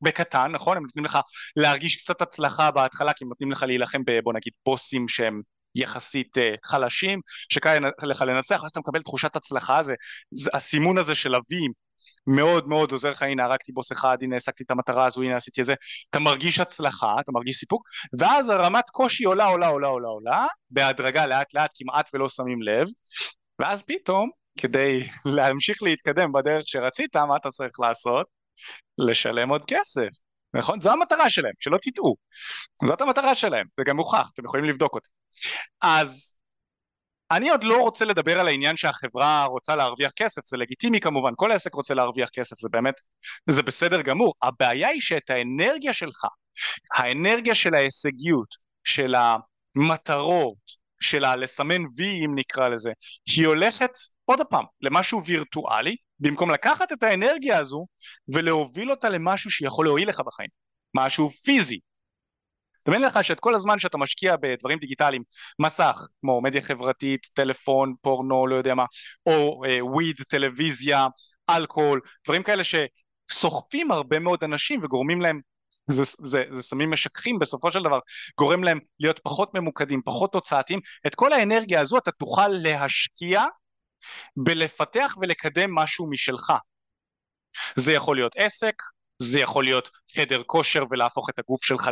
[0.00, 0.76] בקטן נכון?
[0.76, 1.18] הם נותנים לך
[1.56, 5.40] להרגיש קצת הצלחה בהתחלה כי הם נותנים לך להילחם בבוא נגיד בוסים שהם
[5.74, 7.20] יחסית אה, חלשים
[7.52, 9.82] שקל לך לנצח אז אתה מקבל תחושת הצלחה.
[9.82, 9.94] זה,
[10.34, 11.72] זה הסימון הזה של אבים
[12.26, 13.22] מאוד מאוד עוזר לך.
[13.22, 15.74] הנה הרגתי בוס אחד הנה העסקתי את המטרה הזו הנה עשיתי את זה.
[16.10, 17.82] אתה מרגיש הצלחה אתה מרגיש סיפוק
[18.18, 22.86] ואז הרמת קושי עולה עולה עולה עולה עולה בהדרגה לאט לאט כמעט ולא שמים לב.
[23.58, 28.26] ואז פתאום כדי להמשיך להתקדם בדרך שרצית מה אתה צריך לעשות?
[28.98, 30.08] לשלם עוד כסף
[30.54, 30.80] נכון?
[30.80, 32.16] זו המטרה שלהם, שלא תטעו.
[32.84, 35.10] זאת המטרה שלהם, זה גם מוכח, אתם יכולים לבדוק אותי.
[35.80, 36.34] אז
[37.30, 41.50] אני עוד לא רוצה לדבר על העניין שהחברה רוצה להרוויח כסף, זה לגיטימי כמובן, כל
[41.50, 42.94] העסק רוצה להרוויח כסף, זה באמת,
[43.50, 44.34] זה בסדר גמור.
[44.42, 46.24] הבעיה היא שאת האנרגיה שלך,
[46.94, 48.48] האנרגיה של ההישגיות,
[48.84, 49.14] של
[49.76, 52.92] המטרות, של הלסמן וי אם נקרא לזה,
[53.36, 53.90] היא הולכת
[54.24, 57.86] עוד פעם למשהו וירטואלי במקום לקחת את האנרגיה הזו
[58.28, 60.50] ולהוביל אותה למשהו שיכול להועיל לך בחיים,
[60.94, 61.78] משהו פיזי.
[62.86, 65.22] דמיין לך שאת כל הזמן שאתה משקיע בדברים דיגיטליים,
[65.58, 68.84] מסך, כמו מדיה חברתית, טלפון, פורנו, לא יודע מה,
[69.26, 71.06] או וויד, uh, טלוויזיה,
[71.50, 75.40] אלכוהול, דברים כאלה שסוחפים הרבה מאוד אנשים וגורמים להם
[75.86, 77.98] זה, זה, זה סמים משככים בסופו של דבר,
[78.38, 83.42] גורם להם להיות פחות ממוקדים, פחות תוצאתיים, את כל האנרגיה הזו אתה תוכל להשקיע
[84.36, 86.52] בלפתח ולקדם משהו משלך.
[87.76, 88.74] זה יכול להיות עסק,
[89.18, 91.90] זה יכול להיות חדר כושר ולהפוך את הגוף שלך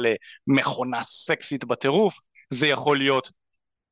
[0.49, 2.19] למכונה סקסית בטירוף,
[2.51, 3.31] זה יכול להיות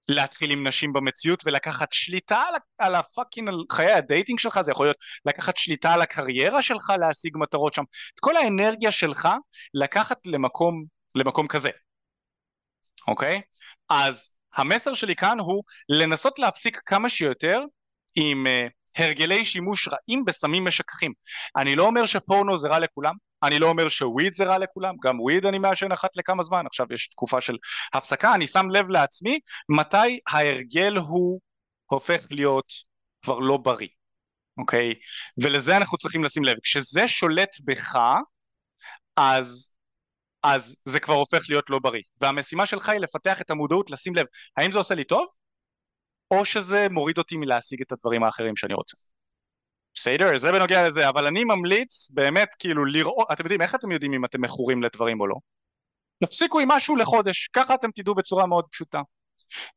[0.09, 4.61] להתחיל עם נשים במציאות ולקחת שליטה על, על ה fucking, על חיי ה dating שלך,
[4.61, 7.83] זה יכול להיות לקחת שליטה על הקריירה שלך, להשיג מטרות שם,
[8.14, 9.28] את כל האנרגיה שלך
[9.74, 11.70] לקחת למקום, למקום כזה,
[13.09, 13.40] אוקיי?
[13.88, 17.61] אז המסר שלי כאן הוא לנסות להפסיק כמה שיותר
[18.14, 21.12] עם uh, הרגלי שימוש רעים בסמים משככים.
[21.57, 25.20] אני לא אומר שפורנו זה רע לכולם, אני לא אומר שוויד זה רע לכולם, גם
[25.20, 27.57] וויד אני מעשן אחת לכמה זמן, עכשיו יש תקופה של
[27.94, 31.40] הפסקה, אני שם לב לעצמי מתי ההרגל הוא
[31.87, 32.73] הופך להיות
[33.23, 33.88] כבר לא בריא,
[34.59, 34.94] אוקיי?
[35.42, 36.57] ולזה אנחנו צריכים לשים לב.
[36.62, 37.99] כשזה שולט בך,
[39.16, 39.70] אז
[40.42, 42.03] אז זה כבר הופך להיות לא בריא.
[42.20, 45.27] והמשימה שלך היא לפתח את המודעות, לשים לב, האם זה עושה לי טוב?
[46.30, 48.96] או שזה מוריד אותי מלהשיג את הדברים האחרים שאני רוצה.
[49.94, 50.36] בסדר?
[50.36, 54.24] זה בנוגע לזה, אבל אני ממליץ באמת כאילו לראות, אתם יודעים איך אתם יודעים אם
[54.24, 55.36] אתם מכורים לדברים או לא?
[56.24, 59.00] תפסיקו עם משהו לחודש, ככה אתם תדעו בצורה מאוד פשוטה.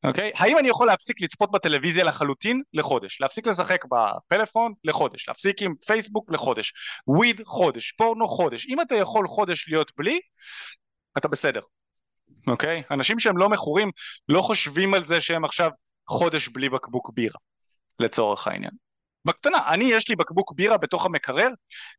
[0.04, 0.32] אוקיי?
[0.32, 0.44] Okay?
[0.44, 2.62] האם אני יכול להפסיק לצפות בטלוויזיה לחלוטין?
[2.74, 3.22] לחודש.
[3.22, 4.74] להפסיק לשחק בפלאפון?
[4.84, 5.28] לחודש.
[5.28, 6.32] להפסיק עם פייסבוק?
[6.32, 6.74] לחודש.
[7.08, 7.42] וויד?
[7.46, 7.92] חודש.
[7.92, 8.28] פורנו?
[8.28, 8.68] חודש.
[8.70, 10.20] אם אתה יכול חודש להיות בלי,
[11.18, 11.62] אתה בסדר.
[12.48, 12.80] אוקיי?
[12.82, 12.94] Okay?
[12.94, 13.92] אנשים שהם לא מכורים
[14.30, 15.70] לא חושבים על זה שהם עכשיו
[16.10, 17.40] חודש בלי בקבוק בירה,
[18.00, 18.72] לצורך העניין.
[19.26, 21.50] בקטנה, אני יש לי בקבוק בירה בתוך המקרר,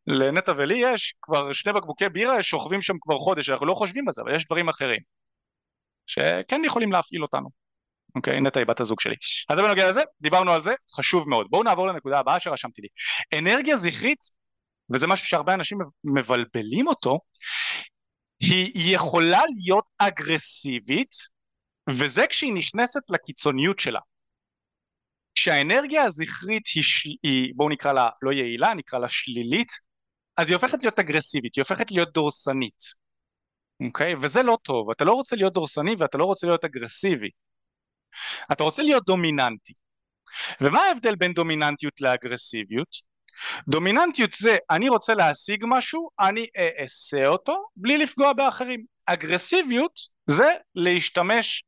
[0.06, 4.14] לנטע ולי יש כבר שני בקבוקי בירה שוכבים שם כבר חודש, אנחנו לא חושבים על
[4.14, 5.00] זה, אבל יש דברים אחרים
[6.06, 7.48] שכן יכולים להפעיל אותנו.
[8.16, 9.14] אוקיי, נטע היא בת הזוג שלי.
[9.48, 11.46] אז זה בנוגע לזה, דיברנו על זה, חשוב מאוד.
[11.50, 12.88] בואו נעבור לנקודה הבאה שרשמתי לי.
[13.38, 14.18] אנרגיה זכרית,
[14.94, 17.18] וזה משהו שהרבה אנשים מבלבלים אותו,
[18.40, 21.34] היא יכולה להיות אגרסיבית,
[21.90, 24.01] וזה כשהיא נכנסת לקיצוניות שלה.
[25.35, 27.11] כשהאנרגיה הזכרית היא, של...
[27.23, 29.73] היא בואו נקרא לה לא יעילה, נקרא לה שלילית,
[30.37, 32.83] אז היא הופכת להיות אגרסיבית, היא הופכת להיות דורסנית,
[33.87, 34.14] אוקיי?
[34.23, 37.31] וזה לא טוב, אתה לא רוצה להיות דורסני ואתה לא רוצה להיות אגרסיבי,
[38.53, 39.73] אתה רוצה להיות דומיננטי.
[40.61, 43.14] ומה ההבדל בין דומיננטיות לאגרסיביות?
[43.68, 46.47] דומיננטיות זה אני רוצה להשיג משהו, אני
[46.81, 48.85] אעשה אותו בלי לפגוע באחרים.
[49.07, 51.64] אגרסיביות זה להשתמש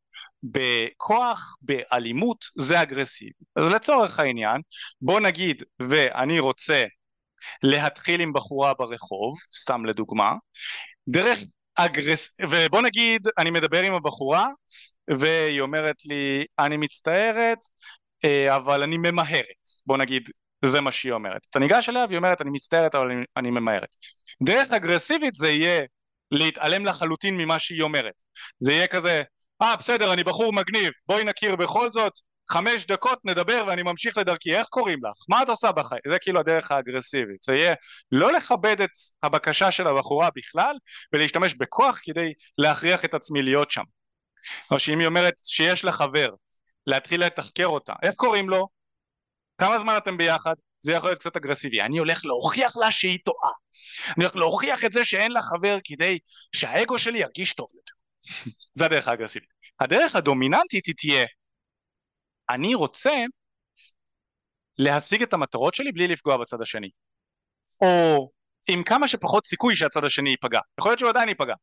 [0.51, 3.45] בכוח, באלימות, זה אגרסיבי.
[3.57, 4.61] אז לצורך העניין,
[5.01, 6.83] בוא נגיד ואני רוצה
[7.63, 10.35] להתחיל עם בחורה ברחוב, סתם לדוגמה,
[11.09, 11.39] דרך
[11.75, 12.35] אגרס...
[12.41, 14.49] ובוא נגיד אני מדבר עם הבחורה
[15.19, 17.59] והיא אומרת לי אני מצטערת
[18.25, 20.31] אה, אבל אני ממהרת, בוא נגיד
[20.65, 21.47] זה מה שהיא אומרת.
[21.51, 23.97] אתה ניגש אליה והיא אומרת אני מצטערת אבל אני, אני ממהרת.
[24.43, 25.85] דרך אגרסיבית זה יהיה
[26.31, 28.23] להתעלם לחלוטין ממה שהיא אומרת.
[28.59, 29.23] זה יהיה כזה
[29.63, 30.91] אה בסדר אני בחור מגניב.
[31.07, 32.13] בואי נכיר בכל זאת.
[32.51, 34.57] חמש דקות נדבר ואני ממשיך לדרכי.
[34.57, 35.17] איך קוראים לך?
[35.29, 36.01] מה את עושה בחיים?
[36.09, 37.43] זה כאילו הדרך האגרסיבית.
[37.43, 37.75] זה יהיה
[38.13, 38.91] לא לכבד את
[39.23, 40.77] הבקשה של הבחורה בכלל
[41.13, 43.83] ולהשתמש בכוח כדי להכריח את עצמי להיות שם.
[44.71, 46.29] או שאם היא אומרת שיש לה חבר
[46.87, 47.93] להתחיל לתחקר אותה.
[48.03, 48.69] איך קוראים לו?
[49.59, 50.55] כמה זמן אתם ביחד?
[50.81, 51.81] זה יכול להיות קצת אגרסיבי.
[51.81, 53.51] אני הולך להוכיח לה שהיא טועה.
[54.17, 56.19] אני הולך להוכיח את זה שאין לה חבר כדי
[56.53, 57.97] שהאגו שלי ירגיש טוב יותר
[58.75, 59.49] זה הדרך האגרסיבית.
[59.81, 61.25] הדרך הדומיננטית היא תהיה
[62.51, 63.11] אני רוצה
[64.79, 66.91] להשיג את המטרות שלי בלי לפגוע בצד השני.
[67.81, 68.31] או
[68.69, 70.61] עם כמה שפחות סיכוי שהצד השני ייפגע.
[70.79, 71.55] יכול להיות שהוא עדיין ייפגע.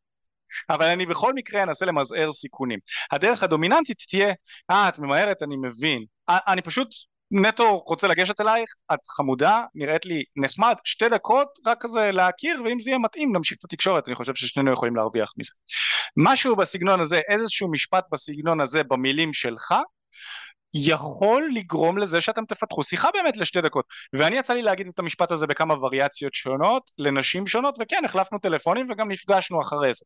[0.70, 2.80] אבל אני בכל מקרה אנסה למזער סיכונים.
[3.12, 4.34] הדרך הדומיננטית תהיה
[4.72, 6.06] אה את ממהרת אני מבין.
[6.30, 6.88] אה, אני פשוט
[7.36, 12.80] נטו רוצה לגשת אלייך, את חמודה, נראית לי נחמד, שתי דקות רק כזה להכיר ואם
[12.80, 15.52] זה יהיה מתאים נמשיך את התקשורת, אני חושב ששנינו יכולים להרוויח מזה.
[16.18, 19.76] משהו בסגנון הזה, איזשהו משפט בסגנון הזה במילים שלך,
[20.74, 23.86] יכול לגרום לזה שאתם תפתחו שיחה באמת לשתי דקות.
[24.14, 28.92] ואני יצא לי להגיד את המשפט הזה בכמה וריאציות שונות לנשים שונות וכן החלפנו טלפונים
[28.92, 30.06] וגם נפגשנו אחרי זה.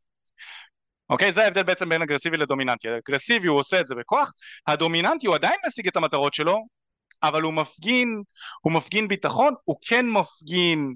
[1.10, 1.32] אוקיי?
[1.32, 2.88] זה ההבדל בעצם בין אגרסיבי לדומיננטי.
[3.08, 4.32] אגרסיבי הוא עושה את זה בכוח,
[4.68, 6.77] הדומיננטי הוא עדיין משיג את המטרות שלו,
[7.24, 8.22] אבל הוא מפגין,
[8.62, 10.96] הוא מפגין ביטחון, הוא כן מפגין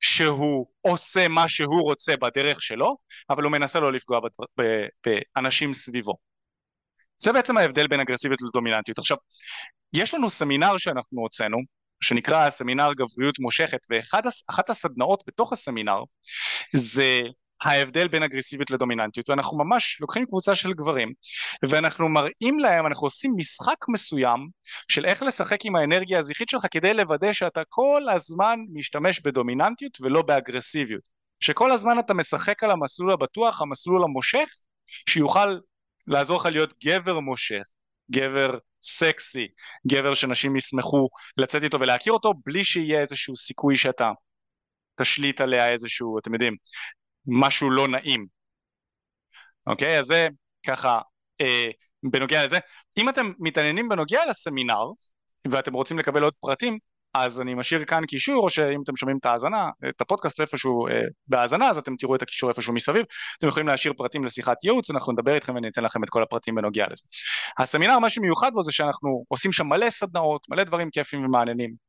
[0.00, 2.96] שהוא עושה מה שהוא רוצה בדרך שלו,
[3.30, 4.20] אבל הוא מנסה לא לפגוע
[5.36, 6.14] באנשים סביבו.
[7.18, 8.98] זה בעצם ההבדל בין אגרסיביות לדומיננטיות.
[8.98, 9.16] עכשיו,
[9.92, 11.58] יש לנו סמינר שאנחנו הוצאנו,
[12.00, 16.02] שנקרא סמינר גבריות מושכת, ואחת הסדנאות בתוך הסמינר
[16.74, 17.20] זה
[17.62, 21.12] ההבדל בין אגרסיביות לדומיננטיות ואנחנו ממש לוקחים קבוצה של גברים
[21.68, 24.48] ואנחנו מראים להם, אנחנו עושים משחק מסוים
[24.88, 30.22] של איך לשחק עם האנרגיה הזכרית שלך כדי לוודא שאתה כל הזמן משתמש בדומיננטיות ולא
[30.22, 31.16] באגרסיביות.
[31.40, 34.48] שכל הזמן אתה משחק על המסלול הבטוח, המסלול המושך,
[35.10, 35.58] שיוכל
[36.06, 37.62] לעזור לך להיות גבר מושך,
[38.10, 39.46] גבר סקסי,
[39.86, 44.10] גבר שנשים ישמחו לצאת איתו ולהכיר אותו בלי שיהיה איזשהו סיכוי שאתה
[45.00, 46.56] תשליט עליה איזשהו, אתם יודעים,
[47.26, 48.26] משהו לא נעים.
[49.66, 49.98] אוקיי?
[49.98, 50.28] אז זה
[50.66, 51.00] ככה
[51.40, 51.70] אה,
[52.02, 52.58] בנוגע לזה.
[52.98, 54.84] אם אתם מתעניינים בנוגע לסמינר
[55.50, 56.78] ואתם רוצים לקבל עוד פרטים,
[57.14, 61.00] אז אני משאיר כאן קישור, או שאם אתם שומעים את ההאזנה, את הפודקאסט איפשהו אה,
[61.28, 63.04] בהאזנה, אז אתם תראו את הקישור איפשהו מסביב,
[63.38, 66.54] אתם יכולים להשאיר פרטים לשיחת ייעוץ, אנחנו נדבר איתכם ואני אתן לכם את כל הפרטים
[66.54, 67.02] בנוגע לזה.
[67.58, 71.85] הסמינר, מה שמיוחד בו זה שאנחנו עושים שם מלא סדנאות, מלא דברים כיפים ומעניינים,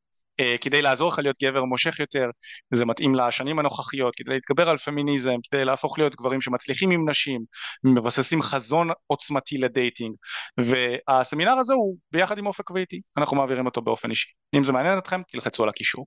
[0.61, 2.29] כדי לעזור לך להיות גבר מושך יותר,
[2.73, 7.41] זה מתאים לשנים הנוכחיות, כדי להתגבר על פמיניזם, כדי להפוך להיות גברים שמצליחים עם נשים,
[7.83, 10.15] מבססים חזון עוצמתי לדייטינג,
[10.57, 14.29] והסמינר הזה הוא ביחד עם אופק ואיתי, אנחנו מעבירים אותו באופן אישי.
[14.55, 16.05] אם זה מעניין אתכם, תלחצו על הקישור.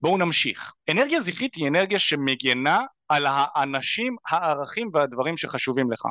[0.00, 0.72] בואו נמשיך.
[0.90, 2.78] אנרגיה זכרית היא אנרגיה שמגנה
[3.08, 6.02] על האנשים, הערכים והדברים שחשובים לך,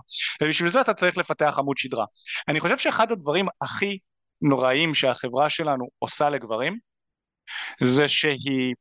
[0.41, 2.05] ובשביל זה אתה צריך לפתח עמוד שדרה.
[2.47, 3.97] אני חושב שאחד הדברים הכי
[4.41, 6.77] נוראים שהחברה שלנו עושה לגברים
[7.81, 8.75] זה שהיא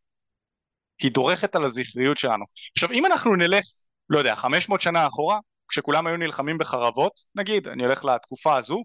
[1.05, 2.45] דורכת על הזכריות שלנו.
[2.77, 3.65] עכשיו אם אנחנו נלך,
[4.11, 8.83] לא יודע, 500 שנה אחורה, כשכולם היו נלחמים בחרבות, נגיד, אני הולך לתקופה הזו,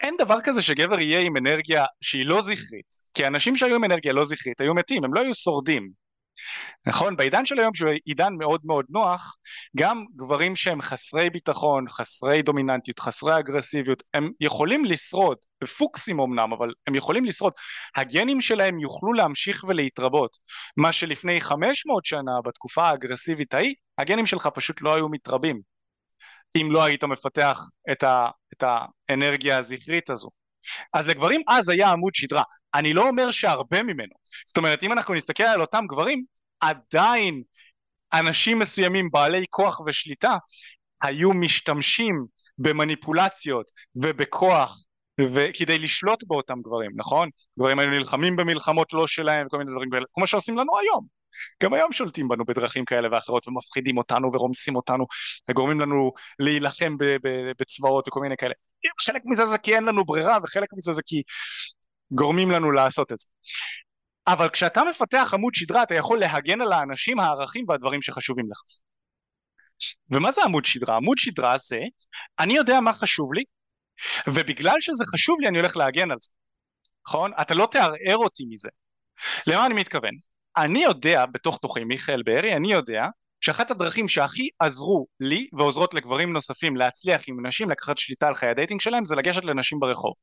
[0.00, 4.12] אין דבר כזה שגבר יהיה עם אנרגיה שהיא לא זכרית, כי אנשים שהיו עם אנרגיה
[4.12, 6.03] לא זכרית היו מתים, הם לא היו שורדים.
[6.86, 7.16] נכון?
[7.16, 9.36] בעידן של היום שהוא עידן מאוד מאוד נוח,
[9.76, 16.68] גם גברים שהם חסרי ביטחון, חסרי דומיננטיות, חסרי אגרסיביות, הם יכולים לשרוד, בפוקסים אמנם, אבל
[16.86, 17.52] הם יכולים לשרוד.
[17.96, 20.36] הגנים שלהם יוכלו להמשיך ולהתרבות.
[20.76, 25.60] מה שלפני 500 שנה, בתקופה האגרסיבית ההיא, הגנים שלך פשוט לא היו מתרבים.
[26.56, 27.60] אם לא היית מפתח
[27.92, 30.30] את, ה, את האנרגיה הזכרית הזו.
[30.92, 32.42] אז לגברים אז היה עמוד שדרה,
[32.74, 34.12] אני לא אומר שהרבה ממנו,
[34.46, 36.24] זאת אומרת אם אנחנו נסתכל על אותם גברים,
[36.60, 37.42] עדיין
[38.12, 40.36] אנשים מסוימים בעלי כוח ושליטה
[41.02, 42.26] היו משתמשים
[42.58, 44.84] במניפולציות ובכוח
[45.20, 47.28] וכדי לשלוט באותם גברים, נכון?
[47.58, 51.06] גברים היו נלחמים במלחמות לא שלהם וכל מיני דברים כאלה, כמו שעושים לנו היום.
[51.62, 55.06] גם היום שולטים בנו בדרכים כאלה ואחרות ומפחידים אותנו ורומסים אותנו
[55.50, 56.96] וגורמים לנו להילחם
[57.60, 58.54] בצבאות וכל מיני כאלה.
[59.00, 61.22] חלק מזה זה כי אין לנו ברירה וחלק מזה זה כי
[62.14, 63.26] גורמים לנו לעשות את זה.
[64.26, 68.58] אבל כשאתה מפתח עמוד שדרה אתה יכול להגן על האנשים, הערכים והדברים שחשובים לך.
[70.10, 70.96] ומה זה עמוד שדרה?
[70.96, 71.80] עמוד שדרה זה
[72.38, 73.42] אני יודע מה חשוב לי
[74.26, 76.30] ובגלל שזה חשוב לי אני הולך להגן על זה,
[77.06, 77.30] נכון?
[77.40, 78.68] אתה לא תערער אותי מזה.
[79.46, 80.10] למה אני מתכוון?
[80.56, 83.06] אני יודע בתוך תוכי מיכאל בארי, אני יודע
[83.40, 88.48] שאחת הדרכים שהכי עזרו לי ועוזרות לגברים נוספים להצליח עם נשים לקחת שליטה על חיי
[88.48, 90.14] ה dating שלהם זה לגשת לנשים ברחוב.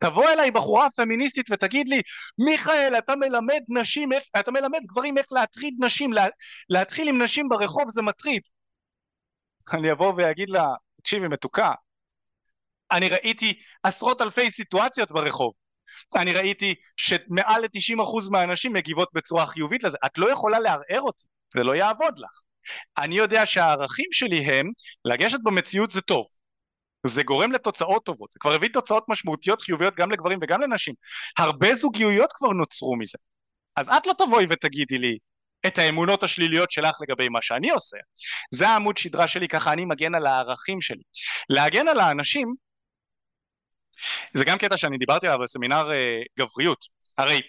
[0.00, 2.02] תבוא אליי בחורה פמיניסטית ותגיד לי
[2.38, 6.26] מיכאל אתה מלמד נשים איך, אתה מלמד גברים איך להטריד נשים לה,
[6.70, 8.42] להתחיל עם נשים ברחוב זה מטריד.
[9.72, 11.72] אני אבוא ואגיד לה תקשיבי מתוקה.
[12.92, 15.52] אני ראיתי עשרות אלפי סיטואציות ברחוב.
[16.16, 19.98] אני ראיתי שמעל ל-90% מהאנשים מגיבות בצורה חיובית לזה.
[20.06, 22.42] את לא יכולה לערער אותי זה לא יעבוד לך.
[22.98, 24.70] אני יודע שהערכים שלי הם
[25.04, 26.26] לגשת במציאות זה טוב
[27.06, 30.94] זה גורם לתוצאות טובות, זה כבר הביא תוצאות משמעותיות חיוביות גם לגברים וגם לנשים.
[31.38, 33.18] הרבה זוגיות כבר נוצרו מזה.
[33.76, 35.18] אז את לא תבואי ותגידי לי
[35.66, 37.96] את האמונות השליליות שלך לגבי מה שאני עושה.
[38.50, 41.02] זה העמוד שדרה שלי, ככה אני מגן על הערכים שלי.
[41.50, 42.54] להגן על האנשים,
[44.34, 46.86] זה גם קטע שאני דיברתי עליו בסמינר אה, גבריות.
[47.18, 47.40] הרי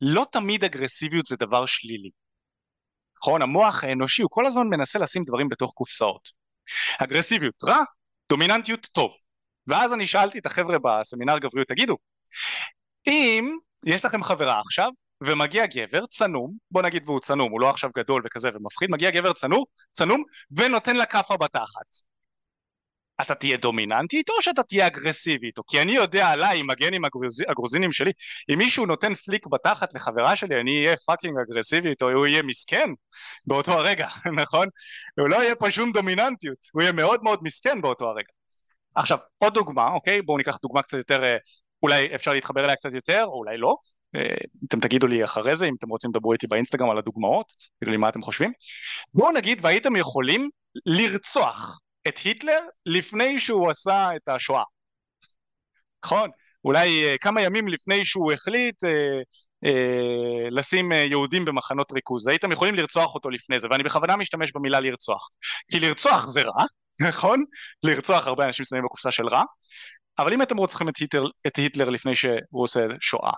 [0.00, 2.10] לא תמיד אגרסיביות זה דבר שלילי.
[3.22, 3.42] נכון?
[3.42, 6.28] המוח האנושי הוא כל הזמן מנסה לשים דברים בתוך קופסאות.
[6.98, 7.78] אגרסיביות רע,
[8.28, 9.12] דומיננטיות טוב.
[9.66, 11.96] ואז אני שאלתי את החבר'ה בסמינר גבריות, תגידו,
[13.06, 17.90] אם יש לכם חברה עכשיו, ומגיע גבר צנום, בוא נגיד והוא צנום, הוא לא עכשיו
[17.96, 22.15] גדול וכזה ומפחיד, מגיע גבר צנום, צנום ונותן לה כאפה בתחת.
[23.20, 25.62] אתה תהיה דומיננטי איתו או שאתה תהיה אגרסיבי איתו?
[25.66, 27.40] כי אני יודע עליי עם הגנים הגרוז...
[27.48, 28.12] הגרוזינים שלי,
[28.52, 32.90] אם מישהו נותן פליק בתחת לחברה שלי, אני אהיה fucking אגרסיבי איתו, הוא יהיה מסכן
[33.46, 34.08] באותו הרגע,
[34.42, 34.68] נכון?
[35.20, 38.28] הוא לא יהיה פה שום דומיננטיות, הוא יהיה מאוד מאוד מסכן באותו הרגע.
[38.94, 40.22] עכשיו, עוד דוגמה, אוקיי?
[40.22, 41.36] בואו ניקח דוגמה קצת יותר, אה,
[41.82, 43.76] אולי אפשר להתחבר אליה קצת יותר, או אולי לא.
[44.16, 44.36] אה,
[44.68, 47.96] אתם תגידו לי אחרי זה, אם אתם רוצים לדברו איתי באינסטגרם על הדוגמאות, תגידו לי
[47.96, 48.52] מה אתם חושבים.
[49.14, 50.50] בואו נגיד והייתם יכולים
[50.86, 54.62] לרצוח את היטלר לפני שהוא עשה את השואה.
[56.04, 56.30] נכון?
[56.64, 59.20] אולי אה, כמה ימים לפני שהוא החליט אה,
[59.64, 62.28] אה, לשים אה, יהודים במחנות ריכוז.
[62.28, 65.28] הייתם יכולים לרצוח אותו לפני זה, ואני בכוונה משתמש במילה לרצוח.
[65.70, 66.64] כי לרצוח זה רע,
[67.08, 67.44] נכון?
[67.82, 69.42] לרצוח הרבה אנשים שמים בקופסה של רע,
[70.18, 73.32] אבל אם אתם רוצים את היטלר, את היטלר לפני שהוא עושה שואה,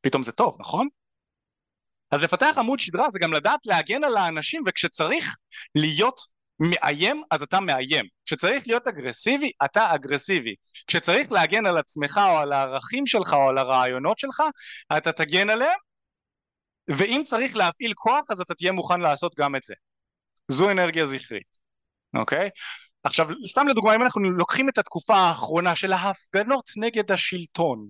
[0.00, 0.88] פתאום זה טוב, נכון?
[2.10, 5.36] אז לפתח עמוד שדרה זה גם לדעת להגן על האנשים וכשצריך
[5.74, 6.20] להיות
[6.60, 8.04] מאיים אז אתה מאיים.
[8.26, 10.54] כשצריך להיות אגרסיבי אתה אגרסיבי.
[10.86, 14.42] כשצריך להגן על עצמך או על הערכים שלך או על הרעיונות שלך
[14.96, 15.78] אתה תגן עליהם
[16.88, 19.74] ואם צריך להפעיל כוח אז אתה תהיה מוכן לעשות גם את זה.
[20.48, 21.58] זו אנרגיה זכרית
[22.14, 22.50] אוקיי?
[23.04, 27.86] עכשיו סתם לדוגמה אם אנחנו לוקחים את התקופה האחרונה של ההפגנות נגד השלטון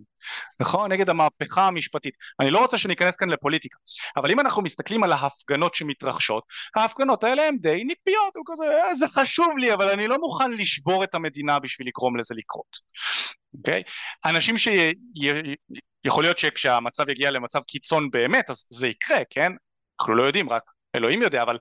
[0.60, 0.92] נכון?
[0.92, 3.78] נגד המהפכה המשפטית אני לא רוצה שניכנס כאן לפוליטיקה
[4.16, 6.44] אבל אם אנחנו מסתכלים על ההפגנות שמתרחשות
[6.76, 11.04] ההפגנות האלה הן די נקפיות כזה, אה, זה חשוב לי אבל אני לא מוכן לשבור
[11.04, 12.76] את המדינה בשביל לגרום לזה לקרות
[13.58, 13.82] אוקיי?
[14.24, 19.52] אנשים שיכול להיות שכשהמצב יגיע למצב קיצון באמת אז זה יקרה כן?
[20.00, 20.62] אנחנו לא יודעים רק
[20.94, 21.58] אלוהים יודע אבל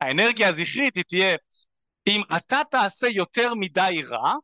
[0.00, 1.36] האנרגיה הזכרית היא תהיה
[2.06, 4.34] אם אתה תעשה יותר מדי רע,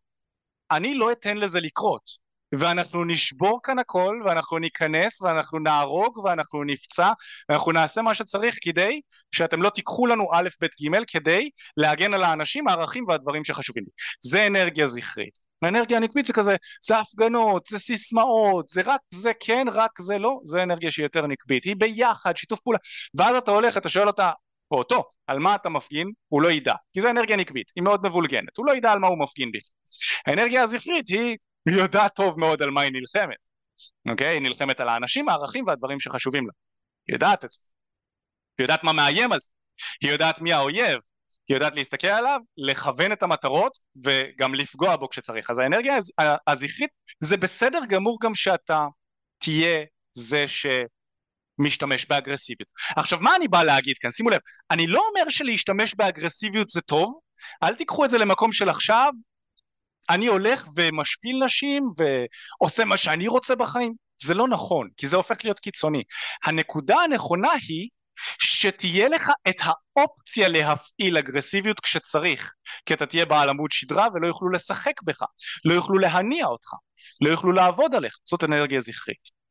[0.70, 2.22] אני לא אתן לזה לקרות.
[2.54, 7.12] ואנחנו נשבור כאן הכל, ואנחנו ניכנס, ואנחנו נהרוג, ואנחנו נפצע,
[7.48, 9.00] ואנחנו נעשה מה שצריך כדי
[9.34, 13.90] שאתם לא תיקחו לנו א', ב', ג', כדי להגן על האנשים, הערכים והדברים שחשובים לי.
[14.20, 15.38] זה אנרגיה זכרית.
[15.62, 20.40] האנרגיה הנקבית זה כזה, זה הפגנות, זה סיסמאות, זה רק זה כן, רק זה לא,
[20.44, 22.78] זה אנרגיה שהיא יותר נקבית, היא ביחד, שיתוף פעולה,
[23.14, 24.30] ואז אתה הולך, אתה שואל אותה,
[24.72, 28.06] או אותו, על מה אתה מפגין, הוא לא ידע, כי זה אנרגיה נקבית, היא מאוד
[28.06, 29.72] מבולגנת, הוא לא ידע על מה הוא מפגין בכלל.
[30.26, 33.36] האנרגיה הזכרית היא יודעת טוב מאוד על מה היא נלחמת,
[34.10, 34.26] אוקיי?
[34.26, 36.52] היא נלחמת על האנשים, הערכים והדברים שחשובים לה.
[37.06, 37.58] היא יודעת את זה.
[38.58, 39.50] היא יודעת מה מאיים על זה.
[40.00, 40.98] היא יודעת מי האויב.
[41.48, 45.50] היא יודעת להסתכל עליו, לכוון את המטרות וגם לפגוע בו כשצריך.
[45.50, 45.94] אז האנרגיה
[46.46, 48.86] הזכרית זה בסדר גמור גם שאתה
[49.38, 50.66] תהיה זה ש...
[51.58, 52.68] משתמש באגרסיביות.
[52.96, 54.10] עכשיו מה אני בא להגיד כאן?
[54.10, 54.40] שימו לב,
[54.70, 57.20] אני לא אומר שלהשתמש באגרסיביות זה טוב,
[57.62, 59.12] אל תיקחו את זה למקום של עכשיו,
[60.10, 65.36] אני הולך ומשפיל נשים ועושה מה שאני רוצה בחיים, זה לא נכון, כי זה הופך
[65.44, 66.02] להיות קיצוני.
[66.44, 67.88] הנקודה הנכונה היא
[68.38, 72.54] שתהיה לך את האופציה להפעיל אגרסיביות כשצריך
[72.86, 75.22] כי אתה תהיה בעל עמוד שדרה ולא יוכלו לשחק בך,
[75.64, 76.68] לא יוכלו להניע אותך,
[77.20, 79.41] לא יוכלו לעבוד עליך, זאת אנרגיה זכרית.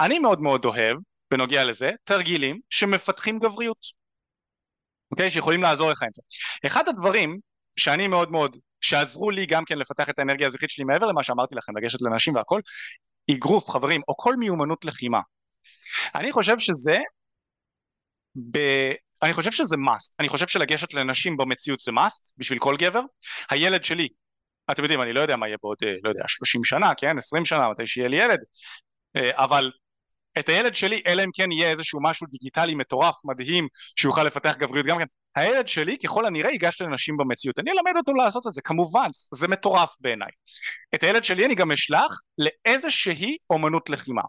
[0.00, 0.96] אני מאוד מאוד אוהב
[1.30, 3.98] בנוגע לזה תרגילים שמפתחים גבריות.
[5.10, 5.30] אוקיי?
[5.30, 6.22] שיכולים לעזור לך עם זה.
[6.66, 7.38] אחד הדברים
[7.76, 11.54] שאני מאוד מאוד שעזרו לי גם כן לפתח את האנרגיה הזכרית שלי מעבר למה שאמרתי
[11.54, 12.60] לכם לגשת לנשים והכל
[13.30, 15.20] אגרוף חברים או כל מיומנות לחימה.
[16.14, 16.96] אני חושב שזה
[18.50, 18.58] ב...
[19.22, 23.00] אני חושב שזה must, אני חושב שלגשת לנשים במציאות זה must בשביל כל גבר.
[23.50, 24.08] הילד שלי
[24.70, 27.18] אתם יודעים אני לא יודע מה יהיה בעוד אה, לא יודע 30 שנה כן?
[27.18, 28.38] 20 שנה מתי שיהיה לי ילד.
[29.16, 29.70] אה, אבל
[30.38, 34.86] את הילד שלי אלא אם כן יהיה איזשהו משהו דיגיטלי מטורף מדהים שיוכל לפתח גבריות
[34.86, 35.04] גם כן.
[35.36, 37.58] הילד שלי ככל הנראה ייגש לנשים במציאות.
[37.58, 40.30] אני אלמד אותו לעשות את זה כמובן זה מטורף בעיניי.
[40.94, 44.22] את הילד שלי אני גם אשלח לאיזושהי אומנות לחימה.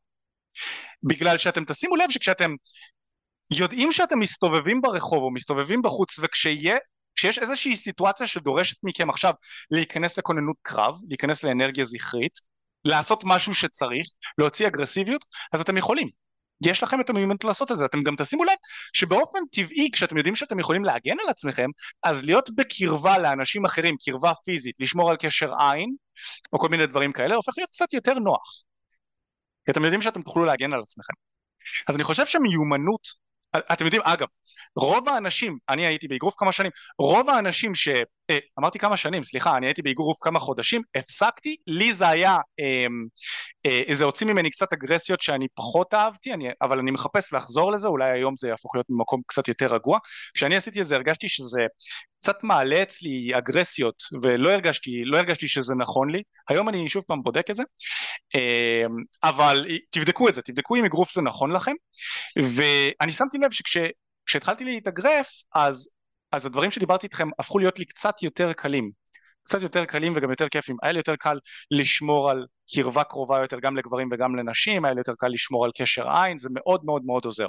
[1.04, 2.52] בגלל שאתם תשימו לב שכשאתם
[3.54, 6.78] יודעים שאתם מסתובבים ברחוב או מסתובבים בחוץ וכשיהיה
[7.16, 9.34] כשיש איזושהי סיטואציה שדורשת מכם עכשיו
[9.72, 12.40] להיכנס לכוננות קרב, להיכנס לאנרגיה זכרית,
[12.86, 14.06] לעשות משהו שצריך,
[14.38, 16.10] להוציא אגרסיביות, אז אתם יכולים.
[16.66, 18.54] יש לכם את המיומנות לעשות את זה, אתם גם תשימו לב
[18.94, 21.70] שבאופן טבעי כשאתם יודעים שאתם יכולים להגן על עצמכם,
[22.04, 25.96] אז להיות בקרבה לאנשים אחרים, קרבה פיזית, לשמור על קשר עין,
[26.54, 28.64] או כל מיני דברים כאלה, הופך להיות קצת יותר נוח.
[29.66, 31.14] כי אתם יודעים שאתם תוכלו להגן על עצמכם.
[31.88, 33.02] אז אני חושב שמיומנות
[33.56, 34.28] אתם יודעים אגב
[34.76, 37.90] רוב האנשים אני הייתי באגרוף כמה שנים רוב האנשים ש...
[38.30, 42.86] אה, אמרתי כמה שנים סליחה אני הייתי באגרוף כמה חודשים הפסקתי לי זה היה אה,
[43.66, 47.88] אה, זה הוציא ממני קצת אגרסיות שאני פחות אהבתי אני, אבל אני מחפש לחזור לזה
[47.88, 50.00] אולי היום זה יהפוך להיות ממקום קצת יותר רגוע.
[50.34, 51.62] כשאני עשיתי את זה הרגשתי שזה
[52.20, 56.24] קצת מעלה אצלי אגרסיות ולא הרגשתי, לא הרגשתי שזה נכון לי.
[56.50, 57.64] היום אני שוב פעם בודק את זה.
[58.36, 61.72] אמ, אבל תבדקו את זה, תבדקו אם אגרוף זה נכון לכם.
[62.38, 65.90] ואני שמתי לב שכשהתחלתי להתאגרף אז,
[66.32, 68.92] אז הדברים שדיברתי איתכם הפכו להיות לי קצת יותר קלים.
[69.44, 70.78] קצת יותר קלים וגם יותר כיפים.
[70.84, 71.40] היה לי יותר קל
[71.72, 72.46] לשמור על
[72.76, 76.38] קרבה קרובה יותר גם לגברים וגם לנשים היה לי יותר קל לשמור על קשר עין
[76.38, 77.48] זה מאוד מאוד מאוד עוזר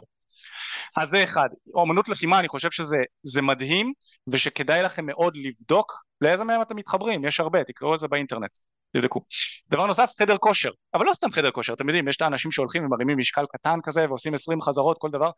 [0.97, 3.93] אז זה אחד, אומנות לחימה אני חושב שזה מדהים
[4.29, 8.59] ושכדאי לכם מאוד לבדוק לאיזה מהם אתם מתחברים, יש הרבה, תקראו את זה באינטרנט,
[8.93, 9.21] תבדקו.
[9.69, 12.85] דבר נוסף, חדר כושר, אבל לא סתם חדר כושר, אתם יודעים, יש את האנשים שהולכים
[12.85, 15.31] ומרימים משקל קטן כזה ועושים 20 חזרות, כל דבר,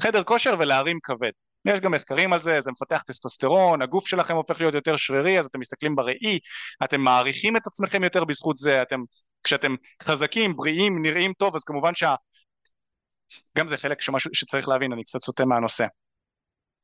[0.00, 1.30] חדר כושר ולהרים כבד.
[1.64, 5.46] יש גם מחקרים על זה, זה מפתח טסטוסטרון, הגוף שלכם הופך להיות יותר שרירי, אז
[5.46, 6.38] אתם מסתכלים בראי,
[6.84, 9.00] אתם מעריכים את עצמכם יותר בזכות זה, אתם,
[9.44, 12.14] כשאתם חזקים, בריאים, נראים טוב, אז כמובן שה...
[13.58, 15.86] גם זה חלק שמשהו שצריך להבין, אני קצת סוטה מהנושא.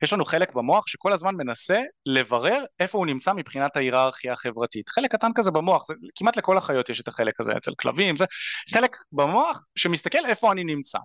[0.03, 4.89] יש לנו חלק במוח שכל הזמן מנסה לברר איפה הוא נמצא מבחינת ההיררכיה החברתית.
[4.89, 8.25] חלק קטן כזה במוח, זה, כמעט לכל החיות יש את החלק הזה, אצל כלבים, זה
[8.71, 10.99] חלק במוח שמסתכל איפה אני נמצא.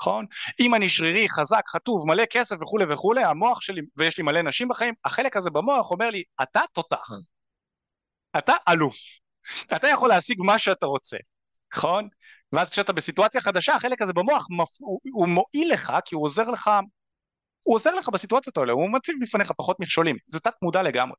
[0.00, 0.26] נכון?
[0.60, 4.68] אם אני שרירי, חזק, חטוב, מלא כסף וכולי וכולי, המוח שלי, ויש לי מלא נשים
[4.68, 7.10] בחיים, החלק הזה במוח אומר לי, אתה תותח.
[8.38, 8.96] אתה אלוף.
[9.76, 11.16] אתה יכול להשיג מה שאתה רוצה,
[11.74, 12.08] נכון?
[12.52, 14.46] ואז כשאתה בסיטואציה חדשה, החלק הזה במוח,
[14.78, 16.70] הוא, הוא מועיל לך, כי הוא עוזר לך
[17.62, 21.16] הוא עוזר לך בסיטואציות האלה, הוא מציב בפניך פחות מכשולים, זה תת מודע לגמרי.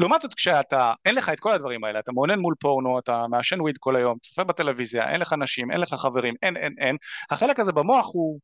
[0.00, 3.60] לעומת זאת כשאתה, אין לך את כל הדברים האלה, אתה מעונן מול פורנו, אתה מעשן
[3.60, 6.96] וויד כל היום, צופה בטלוויזיה, אין לך נשים, אין לך חברים, אין אין אין,
[7.30, 8.40] החלק הזה במוח הוא,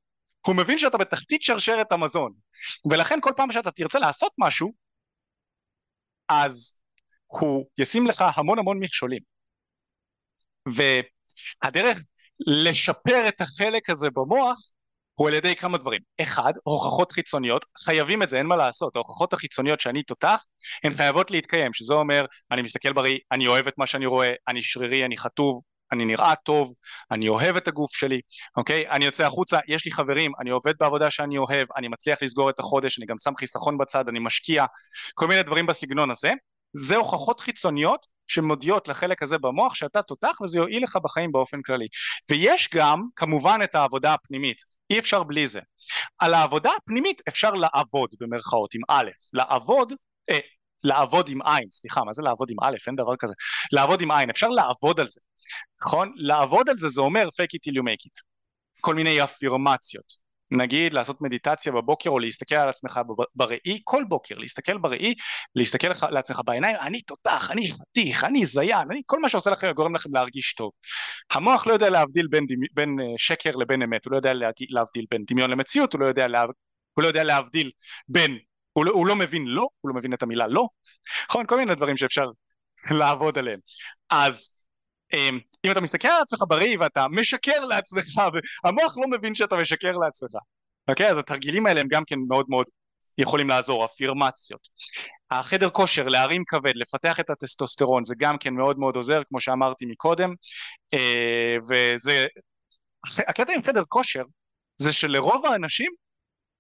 [0.47, 2.33] הוא מבין שאתה בתחתית שרשרת המזון,
[2.91, 4.73] ולכן כל פעם שאתה תרצה לעשות משהו,
[6.29, 6.77] אז
[7.27, 9.23] הוא ישים לך המון המון מכשולים.
[10.67, 12.03] והדרך
[12.41, 14.59] לשפר את החלק הזה במוח
[15.15, 16.01] הוא על ידי כמה דברים.
[16.23, 20.45] אחד, הוכחות חיצוניות, חייבים את זה, אין מה לעשות, ההוכחות החיצוניות שאני תותח,
[20.85, 24.63] הן חייבות להתקיים, שזה אומר, אני מסתכל בראי, אני אוהב את מה שאני רואה, אני
[24.63, 25.63] שרירי, אני חטוב,
[25.93, 26.73] אני נראה טוב,
[27.11, 28.21] אני אוהב את הגוף שלי,
[28.57, 28.89] אוקיי?
[28.89, 32.61] אני יוצא החוצה, יש לי חברים, אני עובד בעבודה שאני אוהב, אני מצליח לסגור את
[32.61, 34.65] החודש, אני גם שם חיסכון בצד, אני משקיע,
[35.15, 36.31] כל מיני דברים בסגנון הזה.
[36.73, 41.87] זה הוכחות חיצוניות שמודיעות לחלק הזה במוח שאתה תותח וזה יועיל לך בחיים באופן כללי.
[42.31, 44.63] ויש גם כמובן את העבודה הפנימית.
[44.91, 45.61] אי אפשר בלי זה.
[46.19, 49.93] על העבודה הפנימית אפשר לעבוד במרכאות עם א', לעבוד,
[50.31, 50.39] אה,
[50.85, 53.35] לעבוד עם עין, סליחה, מה זה לעבוד עם א', אין דבר כזה,
[53.73, 55.21] לעבוד עם עין, אפשר לעבוד על זה,
[55.81, 56.13] נכון?
[56.17, 58.23] לעבוד על זה זה אומר fake it till you make it,
[58.81, 60.22] כל מיני אפירמציות,
[60.57, 63.01] נגיד לעשות מדיטציה בבוקר או להסתכל על עצמך
[63.35, 65.15] בראי כל בוקר, להסתכל בראי,
[65.55, 69.95] להסתכל לעצמך בעיניים, אני תותח, אני חתיך, אני זיין, אני, כל מה שעושה לכם גורם
[69.95, 70.71] לכם להרגיש טוב.
[71.31, 74.33] המוח לא יודע להבדיל בין, בין אה, שקר לבין אמת, הוא לא יודע
[74.69, 76.43] להבדיל בין דמיון למציאות, הוא לא יודע, לה,
[76.95, 77.71] הוא לא יודע להבדיל
[78.09, 78.39] בין,
[78.73, 80.69] הוא לא, הוא לא מבין לא, הוא לא מבין את המילה לא,
[81.29, 81.47] נכון?
[81.47, 82.27] כל מיני דברים שאפשר
[82.91, 83.61] לעבוד עליהם.
[84.11, 84.51] אז
[85.65, 88.23] אם אתה מסתכל על עצמך בראי ואתה משקר לעצמך
[88.65, 90.31] והמוח לא מבין שאתה משקר לעצמך.
[90.89, 91.11] אוקיי?
[91.11, 92.67] אז התרגילים האלה הם גם כן מאוד מאוד
[93.19, 94.69] יכולים לעזור אפירמציות.
[95.31, 99.87] החדר כושר להרים כבד לפתח את הטסטוסטרון זה גם כן מאוד מאוד עוזר כמו שאמרתי
[99.87, 100.35] מקודם.
[100.95, 102.25] אה, וזה
[103.29, 104.23] הקטע עם חדר כושר
[104.77, 105.91] זה שלרוב האנשים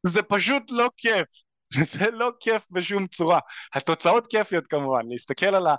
[0.06, 1.26] זה פשוט לא כיף.
[1.92, 3.38] זה לא כיף בשום צורה.
[3.74, 5.74] התוצאות כיפיות כמובן להסתכל על, ה,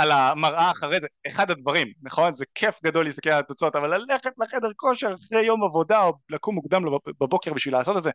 [0.00, 2.32] על המראה אחרי זה, אחד הדברים, נכון?
[2.32, 6.54] זה כיף גדול להסתכל על התוצאות, אבל ללכת לחדר כושר אחרי יום עבודה או לקום
[6.54, 6.82] מוקדם
[7.20, 8.10] בבוקר בשביל לעשות את זה,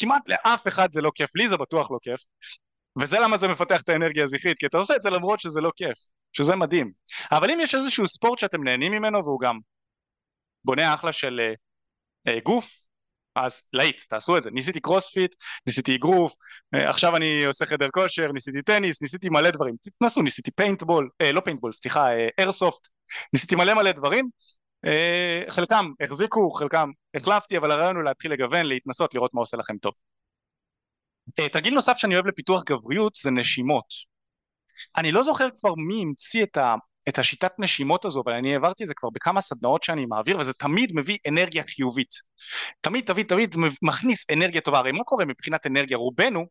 [0.00, 2.20] כמעט לאף אחד זה לא כיף, לי זה בטוח לא כיף,
[3.00, 5.70] וזה למה זה מפתח את האנרגיה הזכרית, כי אתה עושה את זה למרות שזה לא
[5.76, 5.98] כיף,
[6.32, 6.92] שזה מדהים.
[7.32, 9.58] אבל אם יש איזשהו ספורט שאתם נהנים ממנו והוא גם
[10.64, 12.87] בונה אחלה של אה, אה, גוף,
[13.46, 14.50] אז להיט, תעשו את זה.
[14.50, 15.34] ניסיתי קרוספיט,
[15.66, 16.34] ניסיתי אגרוף,
[16.74, 19.74] אה, עכשיו אני עושה חדר כושר, ניסיתי טניס, ניסיתי מלא דברים.
[19.82, 22.08] תתנסו, ניסיתי פיינטבול, אה, לא פיינטבול, סליחה,
[22.38, 24.30] איירסופט, אה, ניסיתי מלא מלא דברים.
[24.84, 29.78] אה, חלקם החזיקו, חלקם החלפתי, אבל הרעיון הוא להתחיל לגוון, להתנסות, לראות מה עושה לכם
[29.78, 29.92] טוב.
[31.40, 33.84] אה, תרגיל נוסף שאני אוהב לפיתוח גבריות זה נשימות.
[34.96, 36.74] אני לא זוכר כבר מי המציא את ה...
[37.08, 40.52] את השיטת נשימות הזו, אבל אני העברתי את זה כבר בכמה סדנאות שאני מעביר, וזה
[40.52, 42.14] תמיד מביא אנרגיה חיובית.
[42.80, 44.78] תמיד, תמיד, תמיד מכניס אנרגיה טובה.
[44.78, 45.96] הרי מה קורה מבחינת אנרגיה?
[45.96, 46.46] רובנו,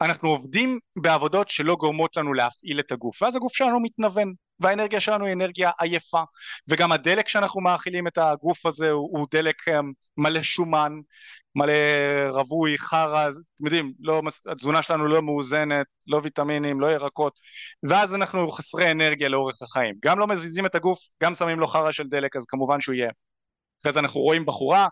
[0.00, 5.24] אנחנו עובדים בעבודות שלא גורמות לנו להפעיל את הגוף, ואז הגוף שלנו מתנוון, והאנרגיה שלנו
[5.24, 6.22] היא אנרגיה עייפה,
[6.68, 10.92] וגם הדלק שאנחנו מאכילים את הגוף הזה הוא, הוא דלק אמ, מלא שומן,
[11.54, 11.72] מלא
[12.28, 17.38] רווי, חרא, אתם יודעים, לא, התזונה שלנו לא מאוזנת, לא ויטמינים, לא ירקות,
[17.82, 19.94] ואז אנחנו חסרי אנרגיה לאורך החיים.
[20.04, 23.10] גם לא מזיזים את הגוף, גם שמים לו חרא של דלק, אז כמובן שהוא יהיה.
[23.82, 24.88] אחרי זה אנחנו רואים בחורה,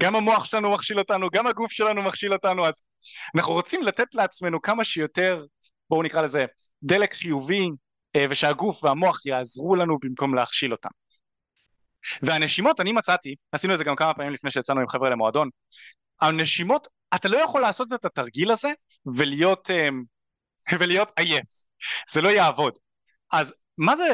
[0.00, 2.82] גם המוח שלנו מכשיל אותנו, גם הגוף שלנו מכשיל אותנו, אז
[3.34, 5.44] אנחנו רוצים לתת לעצמנו כמה שיותר,
[5.90, 6.44] בואו נקרא לזה,
[6.82, 7.85] דלק חיובי, אה,
[8.30, 10.88] ושהגוף והמוח יעזרו לנו במקום להכשיל אותם.
[12.22, 15.48] והנשימות אני מצאתי, עשינו את זה גם כמה פעמים לפני שיצאנו עם חבר'ה למועדון,
[16.20, 18.72] הנשימות, אתה לא יכול לעשות את התרגיל הזה
[19.16, 20.02] ולהיות, אמ,
[20.78, 21.44] ולהיות עייף,
[22.10, 22.72] זה לא יעבוד.
[23.32, 24.04] אז מה זה,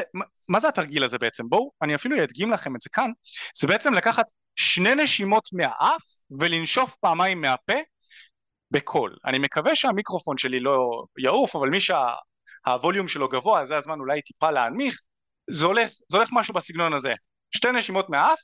[0.47, 1.43] מה זה התרגיל הזה בעצם?
[1.49, 3.11] בואו, אני אפילו אדגים לכם את זה כאן,
[3.55, 4.25] זה בעצם לקחת
[4.55, 6.03] שני נשימות מהאף
[6.39, 7.79] ולנשוף פעמיים מהפה
[8.71, 9.17] בקול.
[9.25, 11.79] אני מקווה שהמיקרופון שלי לא יעוף, אבל מי
[12.65, 15.01] שהווליום שלו גבוה, זה הזמן אולי טיפה להנמיך,
[15.49, 17.13] זה הולך, זה הולך משהו בסגנון הזה.
[17.55, 18.39] שתי נשימות מהאף,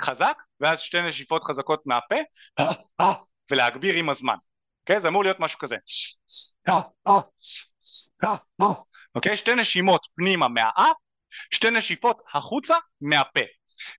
[0.00, 2.16] חזק, ואז שתי נשיפות חזקות מהפה,
[3.50, 4.36] ולהגביר עם הזמן.
[4.82, 5.00] אוקיי?
[5.00, 5.76] זה אמור להיות משהו כזה.
[9.14, 9.36] אוקיי?
[9.36, 10.96] שתי נשימות פנימה מהאף,
[11.54, 13.40] שתי נשיפות החוצה מהפה.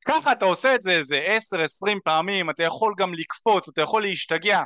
[0.07, 4.01] ככה אתה עושה את זה איזה עשר עשרים פעמים, אתה יכול גם לקפוץ, אתה יכול
[4.01, 4.61] להשתגע.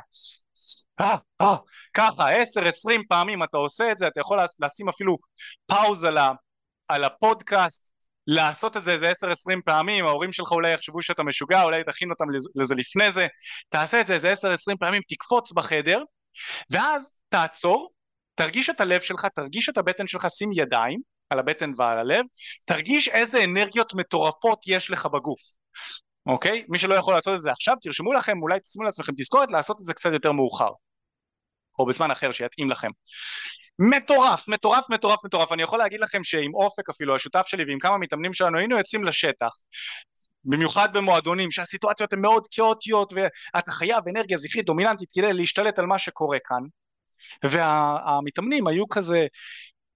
[1.94, 5.16] ככה עשר עשרים פעמים אתה עושה את זה, אתה יכול לשים אפילו
[5.66, 6.18] פאוז על,
[6.88, 7.92] על הפודקאסט
[8.26, 9.12] לעשות את זה איזה 10-20
[9.64, 12.24] פעמים, ההורים שלך אולי יחשבו שאתה משוגע, אולי תכין אותם
[12.54, 13.26] לזה לפני זה,
[13.68, 14.34] תעשה את זה איזה 10-20
[14.80, 16.02] פעמים, תקפוץ בחדר,
[16.70, 17.90] ואז תעצור,
[18.34, 22.24] תרגיש את הלב שלך, תרגיש את הבטן שלך, שים ידיים על הבטן ועל הלב,
[22.64, 25.40] תרגיש איזה אנרגיות מטורפות יש לך בגוף.
[26.26, 26.64] אוקיי?
[26.68, 29.84] מי שלא יכול לעשות את זה עכשיו, תרשמו לכם, אולי תשימו לעצמכם תזכורת לעשות את
[29.84, 30.70] זה קצת יותר מאוחר.
[31.80, 32.90] או בזמן אחר שיתאים לכם.
[33.78, 35.52] מטורף, מטורף, מטורף, מטורף.
[35.52, 39.04] אני יכול להגיד לכם שעם אופק אפילו, השותף שלי ועם כמה מתאמנים שלנו, היינו יוצאים
[39.04, 39.50] לשטח.
[40.44, 45.98] במיוחד במועדונים שהסיטואציות הן מאוד כאוטיות ואתה חייב אנרגיה זכרית דומיננטית כדי להשתלט על מה
[45.98, 46.62] שקורה כאן
[47.50, 49.26] והמתאמנים היו כזה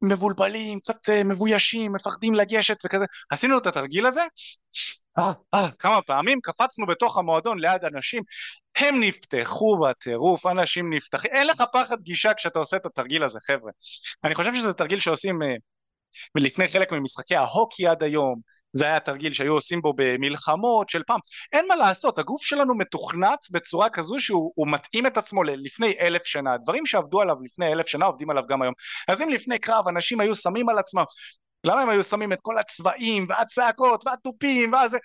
[0.08, 3.04] מבולבלים, קצת אה, מבוישים, מפחדים לגשת וכזה.
[3.30, 4.22] עשינו את התרגיל הזה,
[5.18, 8.22] אה, אה, כמה פעמים, קפצנו בתוך המועדון ליד אנשים,
[8.76, 13.72] הם נפתחו בטירוף, אנשים נפתחים, אין לך פחד גישה כשאתה עושה את התרגיל הזה חבר'ה.
[14.24, 15.38] אני חושב שזה תרגיל שעושים
[16.34, 18.40] לפני חלק ממשחקי ההוקי עד היום,
[18.74, 21.20] זה היה תרגיל שהיו עושים בו במלחמות של פעם,
[21.52, 26.56] אין מה לעשות, הגוף שלנו מתוכנת בצורה כזו שהוא מתאים את עצמו ללפני אלף שנה,
[26.56, 28.74] דברים שעבדו עליו לפני אלף שנה עובדים עליו גם היום,
[29.08, 31.04] אז אם לפני קרב אנשים היו שמים על עצמם
[31.64, 34.98] למה הם היו שמים את כל הצבעים והצעקות והתופים וזה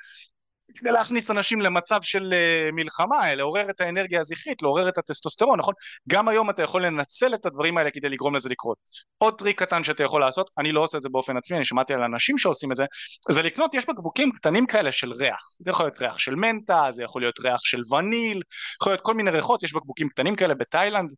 [0.75, 5.73] כדי להכניס אנשים למצב של uh, מלחמה, לעורר את האנרגיה הזכרית, לעורר את הטסטוסטרון, נכון?
[6.09, 8.77] גם היום אתה יכול לנצל את הדברים האלה כדי לגרום לזה לקרות.
[9.17, 11.93] עוד טריק קטן שאתה יכול לעשות, אני לא עושה את זה באופן עצמי, אני שמעתי
[11.93, 12.85] על אנשים שעושים את זה,
[13.31, 15.49] זה לקנות, יש בקבוקים קטנים כאלה של ריח.
[15.59, 18.41] זה יכול להיות ריח של מנטה, זה יכול להיות ריח של וניל,
[18.81, 21.09] יכול להיות כל מיני ריחות, יש בקבוקים קטנים כאלה בתאילנד,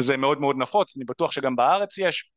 [0.00, 2.30] זה מאוד מאוד נפוץ, אני בטוח שגם בארץ יש.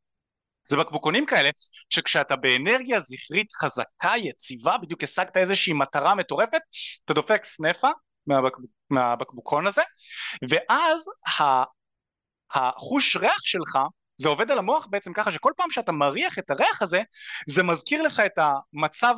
[0.68, 1.50] זה בקבוקונים כאלה
[1.88, 6.60] שכשאתה באנרגיה זכרית חזקה, יציבה, בדיוק השגת איזושהי מטרה מטורפת,
[7.04, 7.90] אתה דופק סנפה
[8.26, 9.82] מהבקבוק, מהבקבוקון הזה,
[10.48, 11.04] ואז
[12.54, 13.78] החוש ריח שלך
[14.16, 17.02] זה עובד על המוח בעצם ככה שכל פעם שאתה מריח את הריח הזה
[17.46, 19.14] זה מזכיר לך את המצב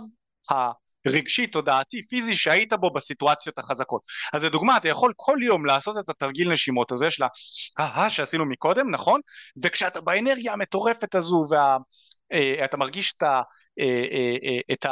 [1.06, 4.02] רגשי, תודעתי, פיזי שהיית בו בסיטואציות החזקות.
[4.32, 7.24] אז לדוגמה, אתה יכול כל יום לעשות את התרגיל נשימות הזה של
[7.78, 9.20] ההה שעשינו מקודם, נכון?
[9.62, 13.42] וכשאתה באנרגיה המטורפת הזו ואתה אה, מרגיש את, ה,
[13.78, 14.86] אה, אה, את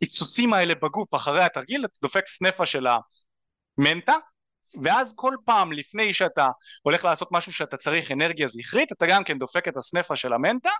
[0.00, 2.86] העיצוצים האלה בגוף אחרי התרגיל, אתה דופק סנפה של
[3.78, 4.14] המנטה,
[4.82, 6.46] ואז כל פעם לפני שאתה
[6.82, 10.70] הולך לעשות משהו שאתה צריך אנרגיה זכרית, אתה גם כן דופק את הסנפה של המנטה,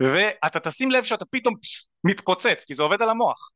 [0.00, 1.54] ואתה תשים לב שאתה פתאום
[2.04, 3.50] מתפוצץ, כי זה עובד על המוח.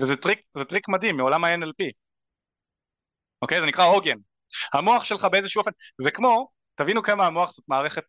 [0.00, 1.90] וזה טריק, זה טריק מדהים מעולם ה-NLP
[3.42, 3.60] אוקיי?
[3.60, 4.16] זה נקרא עוגן
[4.72, 8.04] המוח שלך באיזשהו אופן זה כמו, תבינו כמה המוח זאת מערכת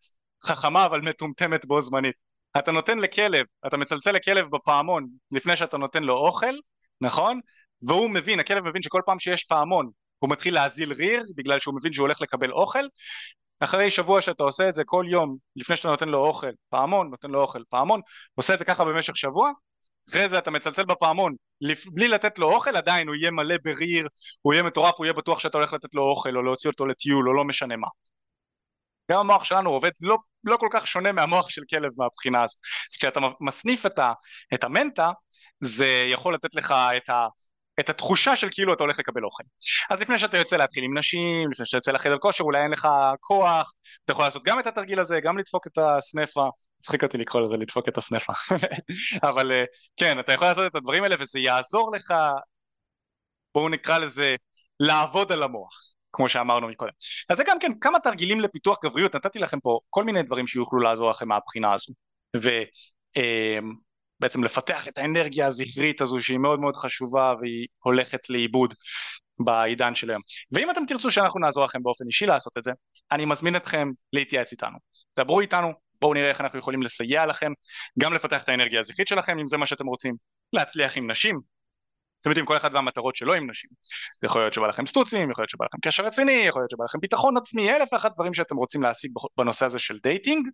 [0.46, 2.16] חכמה אבל מטומטמת בו זמנית
[2.58, 6.56] אתה נותן לכלב, אתה מצלצל לכלב בפעמון לפני שאתה נותן לו אוכל,
[7.02, 7.40] נכון?
[7.82, 11.94] והוא מבין, הכלב מבין שכל פעם שיש פעמון הוא מתחיל להזיל ריר בגלל שהוא מבין
[11.94, 12.84] שהוא הולך לקבל אוכל
[13.60, 17.32] אחרי שבוע שאתה עושה את זה כל יום לפני שאתה נותן לו אוכל, פעמון, נותן
[17.32, 18.02] לו אוכל, פעמון,
[18.36, 19.52] עושה את זה ככה במשך שבוע
[20.10, 21.36] אחרי זה אתה מצלצל בפעמון.
[21.92, 24.08] בלי לתת לו אוכל עדיין הוא יהיה מלא בריר
[24.42, 27.30] הוא יהיה מטורף הוא יהיה בטוח שאתה הולך לתת לו אוכל או להוציא אותו לטיול
[27.30, 27.88] או לא משנה מה.
[29.12, 32.58] גם המוח שלנו עובד לא, לא כל כך שונה מהמוח של כלב מהבחינה הזאת.
[32.92, 34.14] אז כשאתה מסניף את, ה,
[34.54, 35.12] את המנטה
[35.62, 37.28] זה יכול לתת לך את, ה,
[37.80, 39.44] את התחושה של כאילו אתה הולך לקבל אוכל.
[39.90, 42.88] אז לפני שאתה יוצא להתחיל עם נשים לפני שאתה יוצא לחדר כושר אולי אין לך
[43.20, 43.74] כוח
[44.06, 46.50] אתה יכול לעשות גם את התרגיל הזה גם לדפוק את הסנפה.
[46.80, 48.34] הצחיק אותי לקרוא לזה לדפוק את הסנפה.
[49.30, 49.64] אבל אה,
[49.98, 52.14] כן אתה יכול לעשות את הדברים האלה וזה יעזור לך.
[53.56, 54.36] בואו נקרא לזה
[54.80, 56.92] לעבוד על המוח כמו שאמרנו מקודם.
[57.30, 59.16] אז זה גם כן כמה תרגילים לפיתוח גבריות.
[59.16, 61.94] נתתי לכם פה כל מיני דברים שיוכלו לעזור לכם מהבחינה הזו.
[62.36, 63.72] ובעצם
[64.36, 68.74] אמ, לפתח את האנרגיה הזכרית הזו שהיא מאוד מאוד חשובה והיא הולכת לאיבוד
[69.40, 70.22] בעידן של היום.
[70.52, 72.72] ואם אתם תרצו שאנחנו נעזור לכם באופן אישי לעשות את זה
[73.12, 74.78] אני מזמין אתכם להתייעץ איתנו.
[75.20, 77.52] דברו איתנו בואו נראה איך אנחנו יכולים לסייע לכם
[78.00, 80.16] גם לפתח את האנרגיה הזכרית שלכם אם זה מה שאתם רוצים
[80.54, 81.40] להצליח עם נשים
[82.24, 83.70] אתם יודעים כל אחד והמטרות שלו עם נשים.
[84.24, 87.00] יכול להיות שבא לכם סטוצים, יכול להיות שבא לכם קשר רציני, יכול להיות שבא לכם
[87.00, 90.48] ביטחון עצמי, אלף ואחת דברים שאתם רוצים להשיג בנושא הזה של dating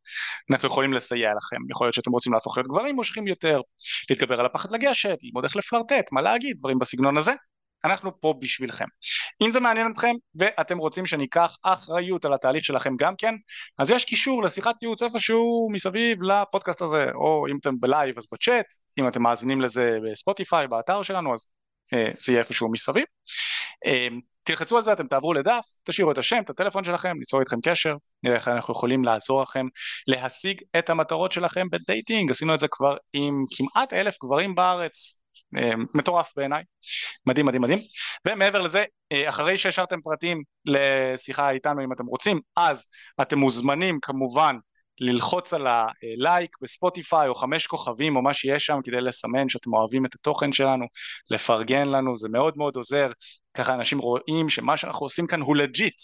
[0.52, 3.62] אנחנו יכולים לסייע לכם, יכול להיות שאתם רוצים להפוך להיות גברים מושכים יותר,
[4.10, 7.34] להתגבר על הפחד לגשת, ללמוד איך לפלרטט, מה להגיד, דברים בסגנון הזה
[7.86, 8.86] אנחנו פה בשבילכם.
[9.42, 13.36] אם זה מעניין אתכם ואתם רוצים שניקח אחריות על התהליך שלכם גם כן,
[13.80, 18.66] אז יש קישור לשיחת ייעוץ איפשהו מסביב לפודקאסט הזה, או אם אתם בלייב אז בצ'אט,
[19.00, 21.48] אם אתם מאזינים לזה בספוטיפיי, באתר שלנו, אז
[21.94, 23.06] אה, זה יהיה איפשהו מסביב.
[23.86, 24.08] אה,
[24.44, 27.96] תלחצו על זה, אתם תעברו לדף, תשאירו את השם, את הטלפון שלכם, ליצור איתכם קשר,
[28.24, 29.66] נראה איך אנחנו יכולים לעזור לכם
[30.08, 35.20] להשיג את המטרות שלכם בדייטינג, עשינו את זה כבר עם כמעט אלף גברים בארץ,
[35.94, 36.64] מטורף בעיניי,
[37.26, 37.80] מדהים מדהים מדהים,
[38.28, 42.86] ומעבר לזה, אה, אחרי שהשארתם פרטים לשיחה איתנו אם אתם רוצים, אז
[43.22, 44.56] אתם מוזמנים כמובן
[45.00, 50.06] ללחוץ על הלייק בספוטיפיי או חמש כוכבים או מה שיש שם כדי לסמן שאתם אוהבים
[50.06, 50.86] את התוכן שלנו,
[51.32, 53.12] לפרגן לנו, זה מאוד מאוד עוזר,
[53.54, 56.02] ככה אנשים רואים שמה שאנחנו עושים כאן הוא legit,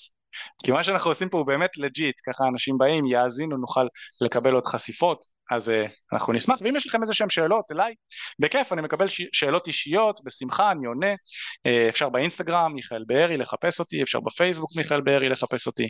[0.63, 3.87] כי מה שאנחנו עושים פה הוא באמת legit, ככה אנשים באים, יאזינו, נוכל
[4.21, 7.93] לקבל עוד חשיפות, אז אה, אנחנו נשמח, ואם יש לכם איזה שהם שאלות אליי,
[8.39, 9.05] בכיף, אני מקבל.
[9.31, 15.01] שאלות אישיות, בשמחה, אני עונה, אה, אפשר באינסטגרם, מיכאל בארי לחפש אותי, אפשר בפייסבוק מיכאל
[15.01, 15.89] בארי לחפש אותי,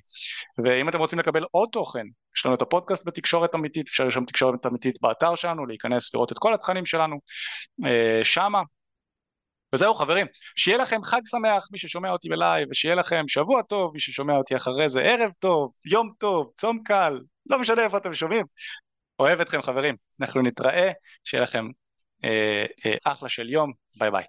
[0.65, 2.05] ואם אתם רוצים לקבל עוד תוכן,
[2.37, 6.37] יש לנו את הפודקאסט בתקשורת אמיתית, אפשר לרשום תקשורת אמיתית באתר שלנו, להיכנס לראות את
[6.39, 7.15] כל התכנים שלנו
[7.81, 7.87] אה,
[8.23, 8.61] שמה,
[9.73, 13.99] וזהו חברים, שיהיה לכם חג שמח מי ששומע אותי בלייב, ושיהיה לכם שבוע טוב מי
[13.99, 18.45] ששומע אותי אחרי זה, ערב טוב, יום טוב, צום קל, לא משנה איפה אתם שומעים,
[19.19, 20.91] אוהב אתכם חברים, אנחנו נתראה,
[21.23, 21.65] שיהיה לכם
[22.23, 24.23] אה, אה, אחלה של יום, ביי ביי.